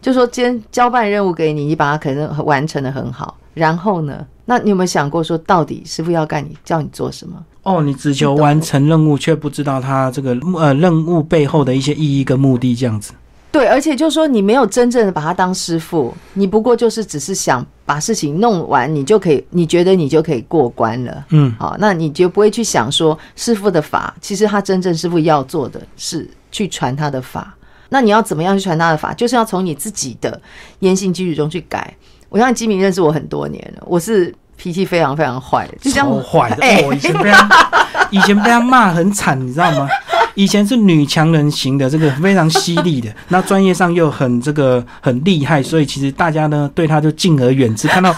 [0.00, 4.26] 就说今天交办任务给你，你把它可能完成的很好，然后呢？
[4.46, 7.36] 那你有没有想过说，到底师傅要干你叫你做什么？
[7.62, 13.12] 哦，你只求完成任务，却不知道他这个呃任务背后的一些意义跟目的，这样子。
[13.52, 21.24] 对，而且就是说，你没有真正的把他当师傅，你不过就是只是想把事情弄完，你就可以，你觉得你就可以过关了。
[21.30, 27.52] 嗯，好，那你就不会去想说师傅的法，其实他真正师傅要做的是去传他的法。
[27.88, 29.12] 那你要怎么样去传他的法？
[29.14, 30.40] 就是要从你自己的
[30.78, 31.92] 言行举止中去改。
[32.28, 36.62] 我相信基明认识我很多年了，我是脾气非常非常坏，就超坏的。
[36.86, 39.88] 我以前被他以前被他骂很惨，你知道吗？
[40.42, 47.86] 以前是女强人型的，这个非常犀利的，那专业上又很这个很厉害，所以其实大家呢对他就敬而远之。
[47.86, 48.14] 看到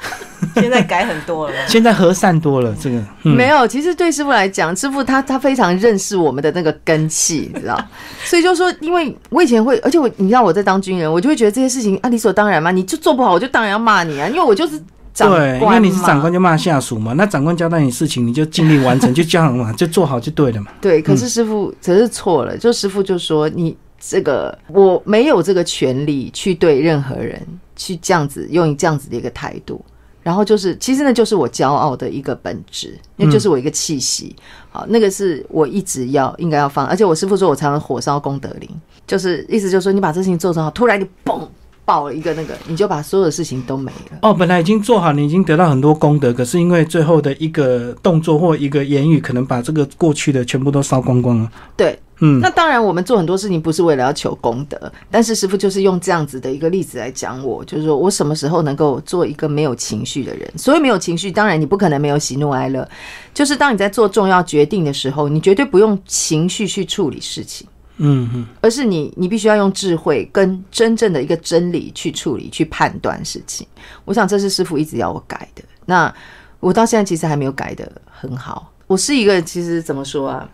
[0.56, 2.74] 现在改很多了， 现在和善多了。
[2.80, 7.78] 这个没有，其实对师傅来讲，师傅他他非常认识我们的那个根气，你知道？
[8.24, 14.82] 所以就说，因为我以前会，而且我你知道我在当军人，我就会觉得这些事情啊理所当然嘛，你就做不好，我就当然要骂你啊，因为我就是。
[15.16, 20.70] 对，因为你是长官就骂下属嘛，那长官交代你事情，你就尽力完成，就这样嘛， 就做好就对了嘛。
[20.80, 27.40] 对，可是师傅则是错了，就师傅就说你这个我没有这个权利去对任何人
[27.74, 29.82] 去这样子用这样子的一个态度，
[30.22, 34.36] 然后就是其实那就是我骄傲的一个本质，那就是我一个气息。
[34.68, 38.68] 好，那个是我一直要应该要放，而且我师傅说我常常火烧功德林，
[39.06, 41.40] 就是意思就是说你把这事情做成好，突然你嘣。
[41.86, 44.18] 爆了一个那个，你就把所有的事情都没了。
[44.20, 51.50] 哦，本来已经做好，你已经得到很多功德，可是因为最后的一个动作或一个言语，可能把这个过去的全部都烧光光了。
[51.76, 60.50] 对，嗯，那当然，我们做很多事情不是为了要求功德，但是师傅就是用这样子的一个例子来讲，我就是说我什么时候能够做一个没有情绪的人？
[60.58, 62.88] 所以没有情绪，当然你不可能没有喜怒哀乐，
[63.32, 67.64] 就是当你在做重要决定的时候，你绝对不用情绪去处理事情。
[67.98, 73.66] 嗯哼，而是你，你必须要用智慧跟真正的一个真理去处理、去判断事情。
[74.04, 75.64] 我想这是师傅一直要我改的。
[75.86, 76.14] 那
[76.60, 78.70] 我到现在其实还没有改的很好。
[78.86, 80.46] 我是一个，其实怎么说啊？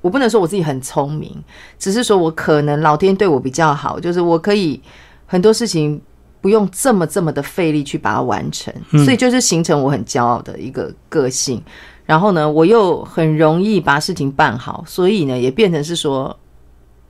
[0.00, 1.30] 我不能说我自己很聪明，
[1.78, 4.80] 只是说我可能老天对我比较好，就是我可以
[5.26, 6.00] 很多事情
[6.40, 8.72] 不用这么这么的费力去把它完成，
[9.04, 11.62] 所以就是形成我很骄傲的一个个性。
[12.06, 16.34] 然后呢，我又很容易把事情办好，所以呢，也变成是说。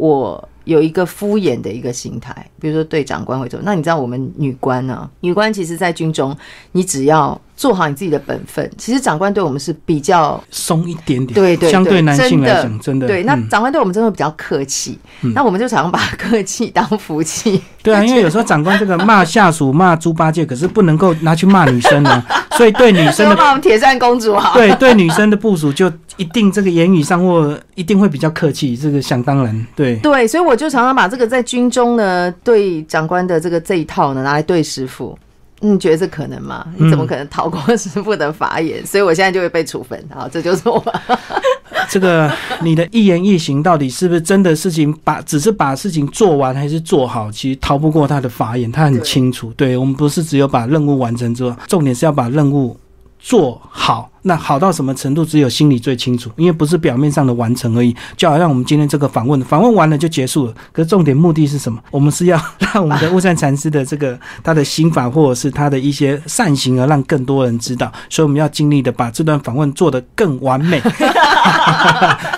[0.00, 3.60] 我有一个敷衍的一个心态，比如说对长官会做。
[3.62, 5.08] 那你知道我们女官呢？
[5.20, 6.36] 女官其实，在军中，
[6.72, 7.40] 你只要。
[7.61, 13.23] 做好你自己的本分，其实长官对我们是比较松一点点，对对，相对男性来讲，真的对。
[13.25, 14.99] 那长官对我们真的比较客气，
[15.35, 17.61] 那我们就常常把客气当福气。
[17.83, 22.25] 对啊， 因为有时候长官这个骂下属骂猪八戒，可是不能够拿去骂女生呢，
[22.57, 24.55] 所以对女生的骂我们铁扇公主 好。
[24.55, 29.66] 对对，女生的部署就一定这个言语上或一定会比较客气，这个想当然。
[29.77, 35.18] 对对，所以我就常常把这个在军中呢对长官的这个这一套呢拿来对师傅。
[35.61, 36.66] 你觉得这可能吗？
[36.77, 38.85] 你怎么可能逃过师傅的法眼？
[38.85, 40.03] 所以我现在就会被处分。
[40.12, 40.83] 好，这就是我。
[41.88, 42.31] 这个
[42.62, 49.53] 你的一言一行到底是不是真的事情把只是把事情做完还是做好，其实逃不过他的法眼，他很清楚。
[49.57, 52.77] 对我们不是只有把任务完成之后，重点是要把任务。
[53.20, 56.30] 做好，那好到什么程度，只有心里最清楚。
[56.37, 60.54] 因为不是表面上的完成而已，就好像我们今天这个访问，访问完了就结束了。
[60.72, 61.78] 可是重点目的是什么？
[61.90, 67.92] 我们是要让我们的雾山禅师的这个他的心法，或者是他的一些善行，而让更多人知道。
[68.09, 70.80] 所以我们要尽力的把这段访问做得更完美，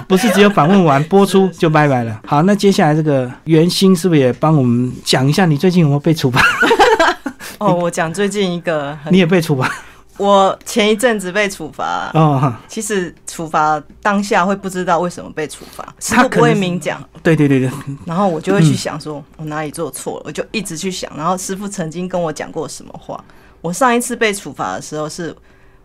[0.09, 2.21] 不是只有访问完播出就拜拜了。
[2.27, 6.40] 好，那接下来这个袁心是不是也帮我们讲一下，你最近有没有被处罚？
[7.59, 9.71] 哦，我讲最近一个，你也被处罚。
[10.18, 17.03] 我前一阵子被处罚哦，其实处罚当下会不知道为什么被处罚，他不会明讲。
[17.22, 17.70] 对对对对，
[18.05, 21.11] 然后我就会去想，说我哪里做错了，我就一直去想。
[21.16, 23.22] 然后师傅曾经跟我讲过什么话？
[23.62, 25.35] 我上一次被处罚的时候是，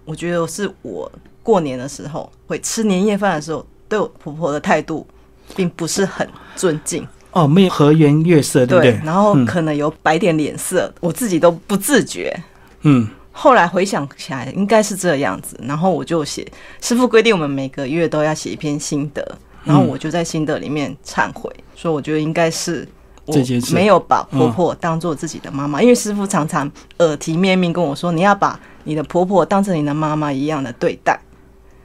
[0.04, 1.10] 我觉得是我
[1.42, 5.08] 过年的时候会吃年夜饭的时候，对我婆婆的态度
[5.56, 7.08] 并不是很尊敬。
[7.32, 9.00] 哦，没有和颜悦色，对不对？
[9.06, 12.38] 然后可能有摆点脸色，我自己都不自觉。
[12.82, 13.08] 嗯。
[13.40, 15.56] 后来回想起来，应该是这样子。
[15.62, 16.46] 然后我就写，
[16.82, 22.88] 师傅规定我们每个月都要写一篇心得，然后我就在心得里面忏悔，说我觉得应该是
[23.26, 23.36] 我
[23.72, 31.20] 没有把婆婆当做自己的妈妈，因为师傅常常耳提面命跟我说，你要把你的婆婆当成你的妈妈一样的对待。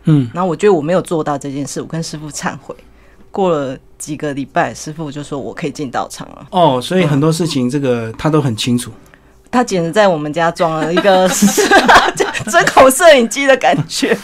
[0.05, 2.75] 嗯，然后我觉得我没有做到这件事，我跟师傅忏悔。
[3.31, 6.47] 过了几个礼拜，师傅就说我可以进道场了。
[6.51, 8.91] 哦，所以很多事情这个他都很清楚。
[9.53, 11.29] 他简直在我们家装了一个
[12.51, 14.17] 针孔摄影机的感觉。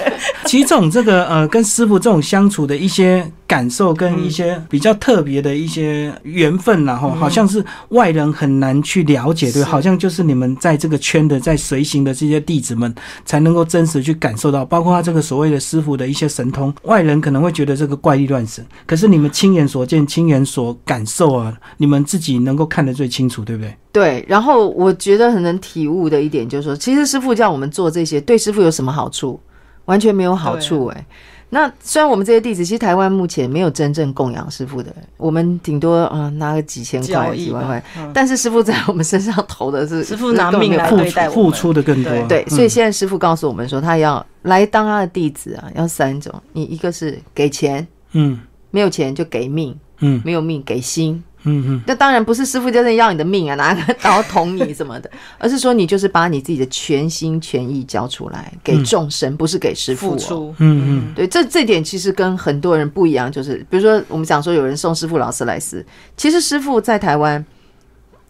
[0.45, 3.31] 其实这种这个呃，跟师傅这种相处的一些。
[3.49, 23.75] 感受跟一些比较特别的一些缘分，然后好像是外人很难去了解，对，好像就是你们在这个圈的在随行的这些弟子们才能够真实去感受到，包括他这个所谓的师傅的一些神通，外人可能会觉得这个怪力乱神，可是你们亲眼所见、亲眼所感受啊，你们自己能够看得最清楚，对不对？
[23.91, 24.25] 对。
[24.29, 29.41] 然后我觉得很能体悟的一点就是说，其实师傅叫我们做这些，对师傅有什么好处？
[29.87, 31.07] 完全没有好处，哎。
[31.51, 37.83] 那虽然我们这些弟子，其实台湾目前没有真正供养师傅的，我们顶多啊拿个几千块、几万块，
[38.13, 42.13] 但是师傅在我们身上投的是 师傅拿命来对待付出的更多。
[42.29, 48.39] 对，所以现在师傅告诉我们说，他要来当他的弟子啊，要三种，你一个是给钱，嗯，
[48.71, 51.23] 没有钱就给命，嗯，没有命给心。
[51.49, 60.11] 嗯嗯，那当然不是师傅真的要你的命啊，拿个刀捅你什么的，而是说你就是把你自己的全心全意交出来给众生，不是给师傅。
[60.11, 65.85] 付出，嗯嗯，对，这这点其实跟很多人不一样，就是比如说我们讲说有人送师傅劳斯莱斯，
[66.17, 67.45] 其实师傅在台湾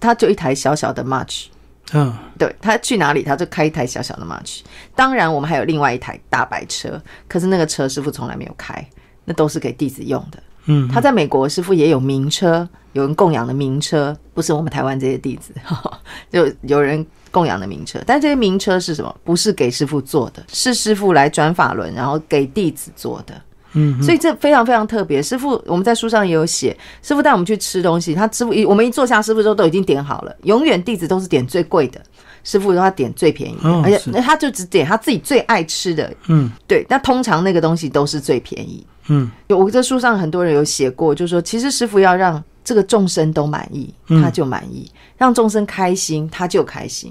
[0.00, 1.46] 他就一台小小的 March，
[1.92, 4.60] 嗯，对他去哪里他就开一台小小的 March，
[4.94, 8.84] 当然我们还有另外一台大白车，可是那个车师傅从来没有开，
[9.24, 10.42] 那都是给弟子用的。
[10.66, 12.68] 嗯，他在美国师傅也有名车。
[12.98, 15.52] 有人供养的名车，不是我们台湾这些弟子，
[16.32, 18.00] 就有人供养的名车。
[18.04, 19.14] 但这些名车是什么？
[19.22, 23.34] 不是给师傅坐的，是师傅来转法轮，然后给弟子坐的。
[23.74, 25.22] 嗯，所以这非常非常特别。
[25.22, 30.34] 师傅，我们在书上也有写，师傅带我们去吃东西，他师傅一我们一坐下，师傅说都已经点好了。
[30.42, 32.00] 永远弟子都是点最贵的，
[32.42, 36.10] 师傅他点最便宜的，而且那他就只点他自己最爱吃的。
[36.28, 36.84] 嗯，对。
[36.88, 38.84] 那通常那个东西都是最便宜。
[39.10, 42.42] 嗯，我这书上很多人有写过，就是说其实师傅要让。
[42.68, 47.10] 这个众生都满意，他就满意；让众生开心，他就开心。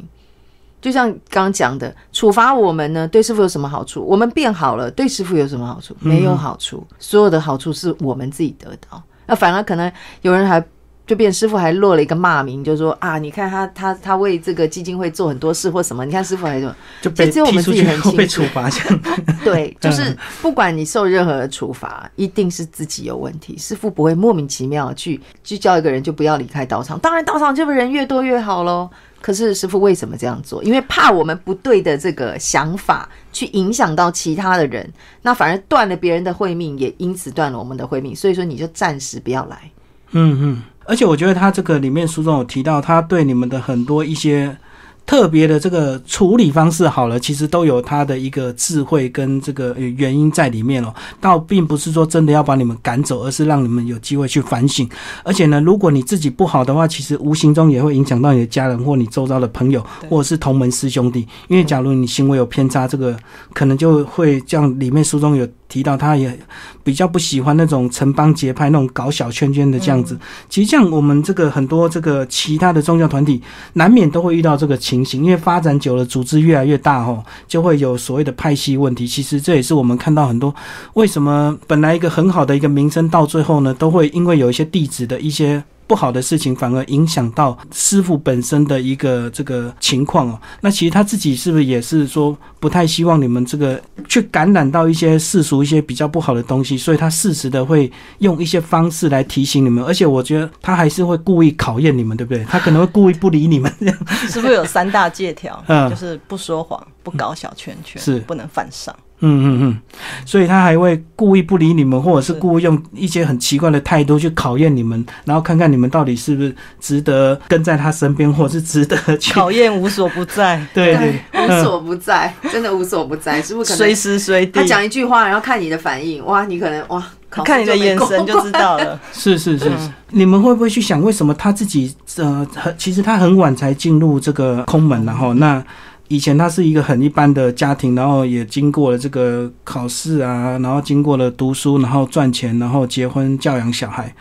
[0.79, 4.05] 就像刚刚讲的，处罚我们呢，对师傅有什么好处？
[4.05, 5.97] 我们变好了，对师傅有什么好处？
[5.99, 6.85] 没有好处。
[6.99, 9.91] 所有的好处是我们自己得到，那反而可能
[10.21, 10.63] 有人还。
[11.07, 18.17] 就变师傅还落了一个骂名，就说啊，你看他他他为这个基金会做很多事或什么，你看师傅还说，就只有我们自己很清楚。
[18.17, 19.01] 被处罚这样。
[19.41, 23.57] 对， 就是不管你受任何的处罚，一定是自己有问题。
[23.57, 26.99] 师傅不会莫名其妙去去叫一个人就不要离开道场。
[26.99, 28.89] 当然道场这个人越多越好喽。
[29.19, 30.63] 可是师傅为什么这样做？
[30.63, 34.87] 因为怕我们不对的这个想法去影响到其他的人，
[35.21, 38.15] 那反而断了别人的慧命，也因此断了我们的慧命。
[38.15, 39.71] 所以说你就暂时不要来。
[40.11, 40.63] 嗯嗯。
[40.87, 44.57] 而且我觉得他这个里面书中有提到，他对你们的很多一些
[45.05, 50.93] 特别的这个处理方式，好了，其实都有他的一个智慧跟这个原因在里面哦。
[51.21, 54.89] 倒并不是说真的要把你们赶走，而是让你们有机会去反省。
[55.23, 61.27] 而且呢，如果你自己不好的话，其实无形中也会影响到你的家人或你周遭的朋友，或者是同门师兄弟。
[61.47, 63.15] 因为假如你行为有偏差，这个
[63.53, 65.45] 可能就会像里面书中有。
[65.69, 66.37] 提到，他也
[66.83, 70.17] 比较不喜欢那种城邦结派、那种搞小圈圈的这样子。
[70.49, 73.41] 其实，像我们这个很多这个其他的宗教团体，
[73.73, 79.05] 难免都会遇到这个情形，因为发展久了，组织越来越大，吼，就会有所谓的派系问题。
[79.05, 80.55] 其实这也是我们看到很多
[80.93, 85.63] 为什么本来一个很好的一个名声，到最后呢，都会因为有一些弟子的一些。
[85.87, 90.39] 不好的事情反而影响到师傅本身的一个这个情况哦。
[90.61, 99.83] 那其实他自己是不是也是说不太希望你们这个去感染到一些世俗一些比较不好的东西，所以他适时的会用一些方式来提醒你们。
[99.83, 102.43] 而且我觉得他还是会故意考验你们，对不对？
[102.49, 103.97] 他可能会故意不理你们这样。
[104.27, 108.93] 是不是有三大戒条， 嗯，就是不说谎、不搞小圈圈，是不能犯上。
[109.19, 109.77] 嗯嗯嗯，
[110.25, 118.95] 所以他还会故意不理你们，或者是故意用一些很奇怪的态度去考验你们，然后看看你们到底是不是值得跟在他身边，或是值得
[119.33, 120.63] 考验无所不在。
[120.71, 123.75] 对对，无所不在，真的无所不在，是不是？
[123.75, 128.99] 随时随地，他讲一句话，然后看你的反应，哇，你可能哇，看你的眼神就知道了。
[129.11, 129.71] 是是是，
[130.11, 135.63] 你们会不会去想，为什么他自己呃，很其实他很晚才进入这个空门，然后那？
[136.09, 144.13] 以前他是一个很一般的家庭，然后也经过了这个考试啊，然后经过了读书，然后赚钱，然后结婚教养小孩。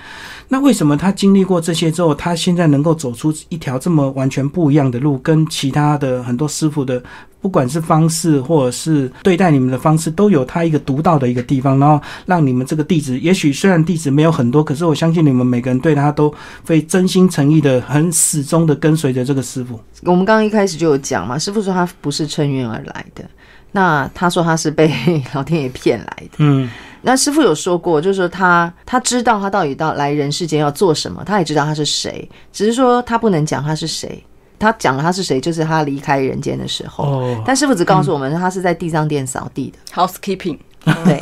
[0.49, 7.03] 那为什么他经历过这些之后，他现在能够走出一条这么完全不一样的路，跟其他的很多师傅的？
[7.38, 16.34] 不管是方式或者是对待你们的方式，都有他一个独到的一个地方，然后让你们这个弟子，也许虽然弟子没有很多，可是我相信你们每个人对他都
[16.66, 19.78] 会真心诚意的、很始终的跟随着这个师傅。
[20.03, 23.24] 我们刚刚一开始就有讲嘛，师傅说他不是趁愿而来的，
[23.70, 24.92] 那他说他是被
[25.32, 26.38] 老天爷骗来的。
[26.38, 26.68] 嗯，
[27.07, 34.22] 那师傅有说过，就是说他他知道他到底到来人世间要做什么，他也知道他是谁，只是说他不能讲他是谁。
[34.59, 37.22] 他讲了他是谁，就是他离开人间的时候。
[37.44, 40.59] 但师傅只告诉我们，他是在地藏殿扫地的，housekeeping。
[41.04, 41.18] 对，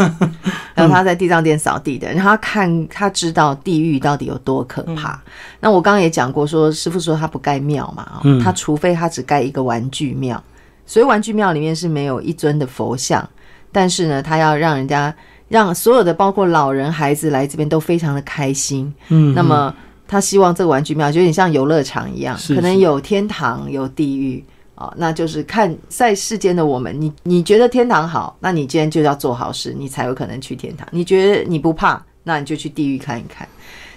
[0.75, 5.21] 然后他在地藏殿扫地的，然后他看他知道地狱到底有多可怕。
[5.59, 10.41] 那我刚刚也讲过，说师傅说他不盖庙嘛，他除非他只盖一个玩具庙，
[10.87, 13.29] 所以玩具庙里面是没有一尊的佛像，
[13.73, 15.13] 但是呢，他要让人家
[15.55, 18.93] 让所有的包括老人孩子来这边都非常的开心。
[19.09, 19.75] 嗯，那么。
[20.07, 24.45] 他希望这个玩具庙就有点像游乐场一样，可能有天堂有地狱
[24.75, 30.87] 啊，那就是看在世间的我们，你你觉得天堂好，那你今天就要做好事，你才有可能去天堂。
[30.91, 33.49] 你觉得你不怕，那你就去地狱看一看。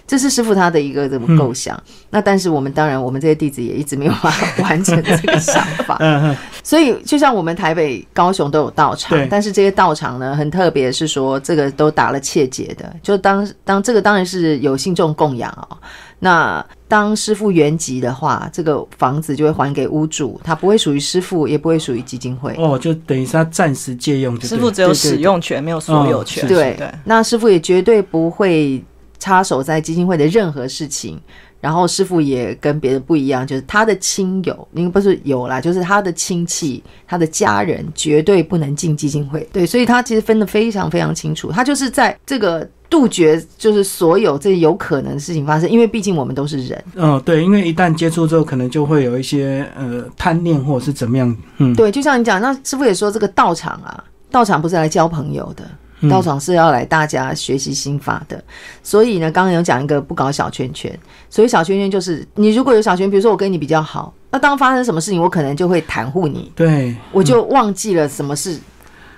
[0.07, 1.77] 这是师傅他的一个这么构想，
[2.09, 5.97] 那但是我们当然，我们这些弟子也一直没有办法完成这个想法。
[6.01, 12.93] 嗯所以就像我们台北、高雄都有道场，但是这些道场呢，很特别，是说这个都打了切结的。
[13.01, 15.77] 就当当这个当然是有信众供养哦。
[16.19, 22.53] 那当师傅原籍的话，这个房子就会还给屋主，它不会属于师傅，也不会属于基金会。
[22.57, 26.45] 哦，就等于是他暂时借用，师傅只有使用权，没有所有权。
[26.47, 28.83] 对对，那师傅也绝对不会。
[29.19, 31.19] 插手在基金会的任何事情，
[31.59, 39.47] 然后师傅也跟别人不一样，就是他的亲友，因为不是有啦，就是他的亲戚、他的家人绝对不能进基金会。
[39.51, 46.83] 对，所以他其实分得非常非常清楚，他就是在这个杜绝，就是所有这有可能的事情发生，因为毕竟我们都是人。
[46.95, 51.35] 嗯，对，因为一旦接触之后，可能就会有一些呃贪念或者是怎么样。
[51.57, 55.63] 嗯，对，就像你讲，那师傅也说，这个道场啊，道场不是来交朋友的。
[56.09, 58.43] 道场是要来大家学习心法的，
[58.83, 60.97] 所以呢，刚刚有讲一个不搞小圈圈，
[61.29, 68.59] 所以小圈圈就是你如果有小圈，比如说我跟你比较好，那当发生什么事情，我可能就会袒护你，对，我就忘记了什么是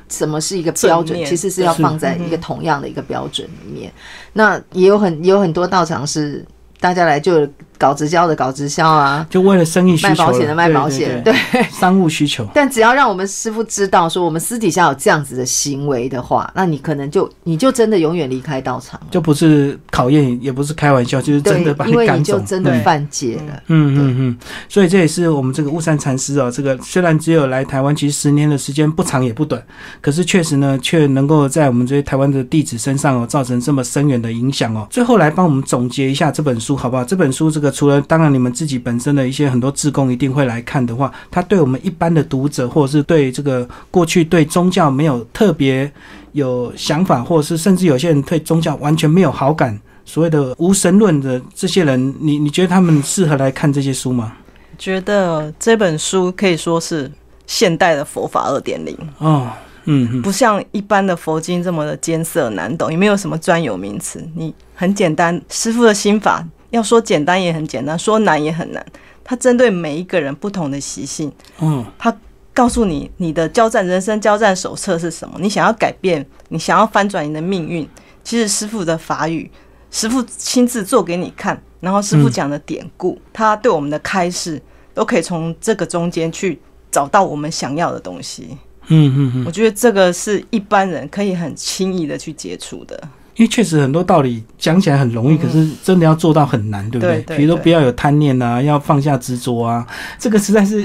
[0.07, 3.91] 什么是一个标准，其实是要放在一个同样的一个标准里面。
[4.33, 6.45] 那也有很也有很多道场是
[6.79, 7.47] 大家来就。
[7.79, 11.33] 搞直销的搞直销啊，就为了生意需求；卖保险的卖保险，对
[11.71, 12.45] 商务需求。
[12.53, 23.63] 但只要让我们师傅知道说我们私底下有这样子的行为的话，那你可能就你就真的永远离开道场，就不是考验，也不是开玩笑，就是真的把你赶走，真的犯戒了。
[23.67, 29.63] 嗯嗯嗯，所以这也是我们这个雾山禅师哦，这个虽然只有来台湾，其实十年的时间不长也不短，
[30.01, 34.85] 可是确实呢，却能够在我们这些台湾的弟子身上哦，造成这么深远的影响哦。
[34.89, 37.05] 最后来帮我们总结一下这本书好不好？
[37.05, 37.68] 这本书这个。
[37.71, 45.91] 除了当然，你们自己本身的一些很多志工一定会来看的话，他对我们一般的读者，或者是对这个过去对宗教没有特别
[46.31, 54.33] 有想法，或者是甚至有些人对宗教完全没有好感，所谓的无神论的这些人，你你觉得他们适合来看这些书吗？
[54.77, 57.11] 觉得这本书可以说是
[57.45, 59.47] 现代的佛法二点零哦。
[59.85, 66.45] 嗯，不像一般的佛经这么的艰涩难懂，也没有什么专有名词，你很简单，师傅的心法。
[66.69, 68.85] 要说简单也很简单，说难也很难。
[69.23, 72.15] 它针对每一个人不同的习性，嗯，它
[72.53, 77.87] 告诉你你的交战人生交战手册是什么，你想要改变，你想要翻转你的命运，
[78.23, 79.49] 其实师傅的法语，
[79.91, 84.59] 师傅亲自做给你看，然后师傅讲的典故，他对我们的开示，
[84.93, 86.59] 都可以从这个中间去
[86.91, 88.57] 找到我们想要的东西。
[88.87, 92.99] 嗯嗯嗯，我觉得这个是一般人可以很轻易的去接触的。
[93.39, 97.37] 因为确实很多道理讲起来很容易，可是真的要做到很难，对不对？
[97.37, 99.87] 比如说不要有贪念啊，要放下执着啊，
[100.19, 100.83] 这个实在是，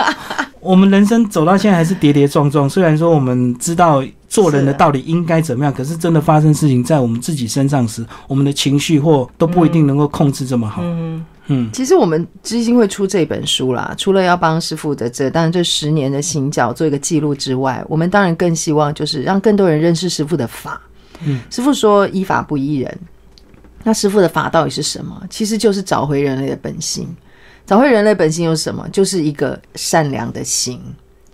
[0.60, 2.68] 我们人生走到现在还是跌跌撞撞。
[2.68, 10.82] 虽然说我们知道做人的道理应该怎么样，可是真的发生事情在我们自己身上时，我们的情绪或都不一定能够控制这么好。
[10.84, 20.78] 嗯，嗯其实我们基金会出这本书啦，除了要帮师傅的这当然这十年的行脚做一个记录之外，我们当然更希望就是让更多人认识师傅的法。
[21.24, 22.98] 嗯，师傅说依法不依人，
[23.84, 25.22] 那师傅的法到底是什么？
[25.30, 27.08] 其实就是找回人类的本性。
[27.66, 28.88] 找回人类本性有什么？
[28.90, 30.80] 就是一个善良的心。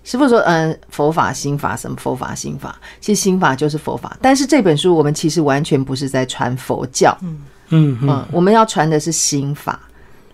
[0.03, 2.77] 师傅说，嗯，佛法、心法，什么佛法、心法？
[3.01, 9.79] 其实心法就是佛法，但是这本书我们其实完全不是在传佛教，嗯嗯嗯，我们要传的是心法。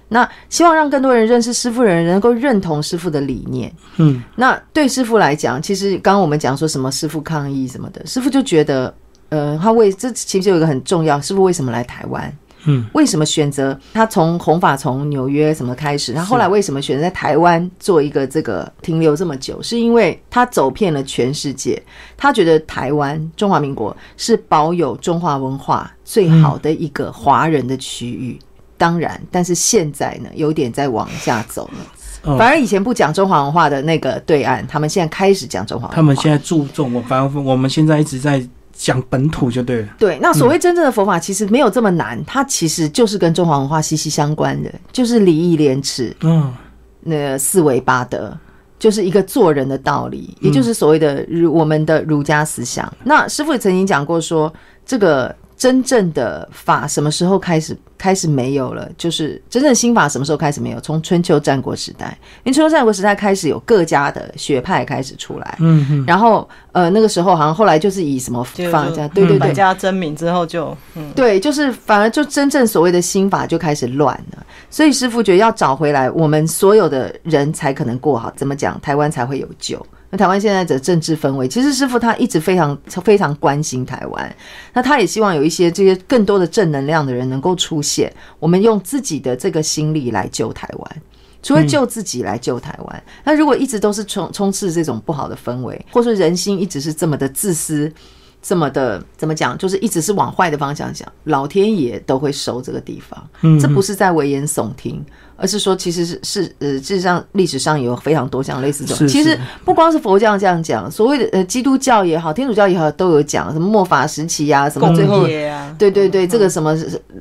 [0.08, 3.70] 那希望让更多人认识师傅的人能够认同师傅的理念。
[3.98, 8.94] 嗯那对师傅来讲，其实刚刚我们讲说什么师傅抗议什么的，师傅就觉得，
[9.30, 12.32] 呃，他为这其实有一个很重要，是不是为什么来台湾？
[12.64, 19.62] 嗯，为什么选择他从弘法从纽约什么开始，他后来为什么选择在台湾做一个这个停留这么久？
[19.62, 21.80] 是因为他走遍了全世界，
[22.16, 28.36] 他觉得台湾中华民国是保有中华文化最好的一个华人的区域。
[28.76, 31.78] 当然，但是现在呢，有点在往下走了。
[32.24, 35.94] 哦反而以前不讲中华文化的那个对岸，他们现在开始讲中华文化。
[35.94, 38.44] 他们现在注重我，反而我们现在一直在
[38.78, 39.88] 讲本土就对了。
[39.98, 46.54] 对，那所谓真正的佛法其实没有这么难，它其实就是跟中华文化息息相关的，就是礼义廉耻，嗯
[47.00, 48.36] 那个四维八德，
[48.78, 52.90] 就是一个做人的道理，嗯也就是所谓的儒我们的儒家思想。
[53.02, 54.52] 那师傅也曾经讲过说，
[54.86, 58.88] 这个真正的法什么时候开始开始没有了？
[58.96, 60.78] 就是真正的心法什么时候开始没有？
[60.80, 65.56] 从春秋战国时代，因为春秋战国时代开始有各家的学派开始出来。
[65.58, 78.32] 嗯嗯，然后，呃，那个时候好像后来就是以什么就法家，对对对，百家争鸣之后就嗯，对，就是反而就真正所谓的新法就开始乱了，所以师傅觉得要找回来，我们所有的人才可能过好。
[78.36, 78.80] 怎么讲？
[78.80, 79.84] 台湾才会有救。
[80.10, 84.36] 那台湾现在的政治氛围，其实师傅他一直非常非常关心台湾，
[84.72, 91.02] 那他也希望有一些这些更多的正能量的人能够出现，我们用自己的这个心力来救台湾。
[91.40, 97.90] 除了救自己来救台湾，那如果一直都是充充斥这种不好的氛围，或是人心一直是这么的自私，
[98.42, 103.28] 这么的怎么讲，就是一直是往坏的方向想，老天爷都会收这个地方。
[103.42, 105.04] 嗯这不是在危言耸听，
[105.40, 109.06] 而是说其实是是呃，事实上历史上有非常多像类似这种。
[109.06, 115.24] 其实不光是佛教这样讲，所谓的呃基督教也好，天主教也好，都有讲什么末法时期啊，什么最后
[115.78, 116.76] 对对对，这个什么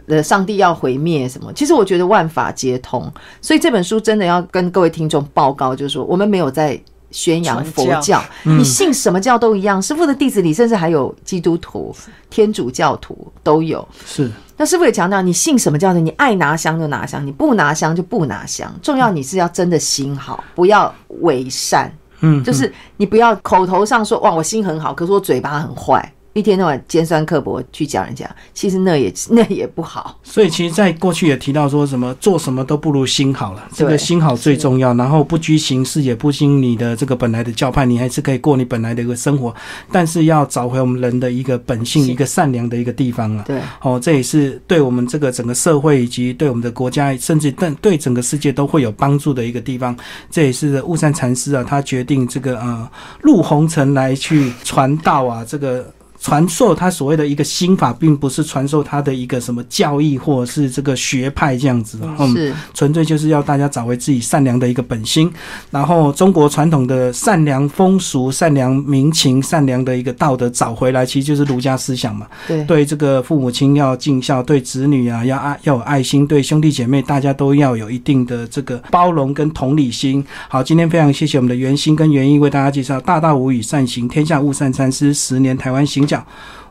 [0.08, 1.54] 呃，上帝要毁灭什么？
[1.54, 3.10] 其实我觉得万法皆通，
[3.40, 6.80] 所以这本书真的要跟各位听众报告，就是说我们没有在
[7.12, 9.82] 宣扬佛传教，你信什么教都一样。
[9.82, 11.96] 师傅的弟子里，甚至还有基督徒、
[12.30, 13.88] 天主教徒都有。
[14.06, 18.74] 是那师傅也强调，你信什么教的，你爱拿香就拿香，你不拿香就不拿香。
[18.82, 21.92] 重要你是要真的心好，不要伪善。
[22.22, 30.20] 嗯，就是你不要口头上说哇我心很好，可是我嘴巴很坏，一天到晚尖酸刻薄去讲人家，其实那也 那也不好。
[30.24, 34.94] 所以其实，在过去也提到说什么做什么都不如心好了，这个心好最重要。
[34.94, 39.54] 然后不拘形式，也不经你的这个本来的教派，你还是可以过你本来的一个生活。
[39.92, 43.44] 但是要找回我们人的一个本性，一个善良的一个地方啊。
[43.48, 49.96] 对，哦，这也是对我们这个整个社会以及对我们的国家，甚至对对整个世界都会有帮助的一个地方。
[50.30, 52.90] 这也是雾山禅师啊，他决定这个呃
[53.22, 55.92] 入红尘来去传道啊，这个。
[56.20, 65.32] 传授他所谓的一个心法，并不是传授他的一个什么教义或者是这个学派这样子，嗯，是纯粹就是要大家找回自己善良的一个本心，
[65.72, 72.26] 然后中国传统的善良风俗、善良民情、善良的一个道德找回来，其实就是儒家思想嘛。
[72.48, 80.26] 对对这个父母亲要尽孝，对子女啊要爱要有爱心，对兄弟姐妹大家都要有一定的这个包容跟同理心。
[80.48, 86.18] 好，今天非常谢谢我们的袁心跟袁毅为大家介绍《大道无语善行天下物善三思十年台湾行脚》。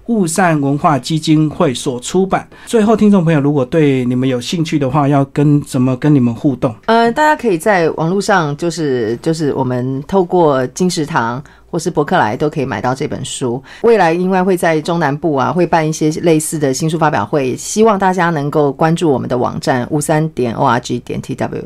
[0.06, 2.48] 悟善文化基金会所出版。
[2.64, 6.72] 最后，听众朋友，如果对你们有兴趣的话，要跟怎么跟你们互动？
[6.86, 13.60] 呃，大家可以在网络上，就是就是我们透过金石堂或是博客来都可以买到这本书。
[13.82, 21.64] 未来应该会在中南部啊，会办一些类似的新书发表会，希望大家能够关注我们的网站五三点 org 点 tw。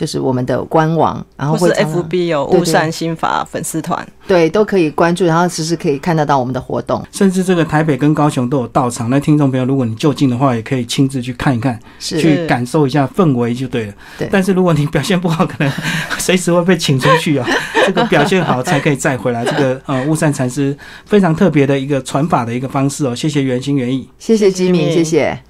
[0.00, 7.04] 就是我们的官网，然后或是会常常 FB 有雾善心法粉丝团，对都可以关注，然后时时可以看得到我们的活动。
[7.12, 9.10] 甚至这个台北跟高雄都有到场。
[9.10, 13.92] 那听众朋友，如果你就近的话，也可以亲自去看一看，是去感受一下氛围就对了。
[14.16, 15.70] 对但是如果你表现不好，可能
[16.16, 17.46] 随时会被请出去啊。
[17.84, 19.44] 这个表现好才可以再回来。
[19.44, 20.74] 这个呃，雾善禅师
[21.04, 23.14] 非常特别的一个传法的一个方式哦。
[23.14, 24.08] 谢谢圆心原意。
[24.18, 25.49] 谢谢吉敏，吉敏谢谢。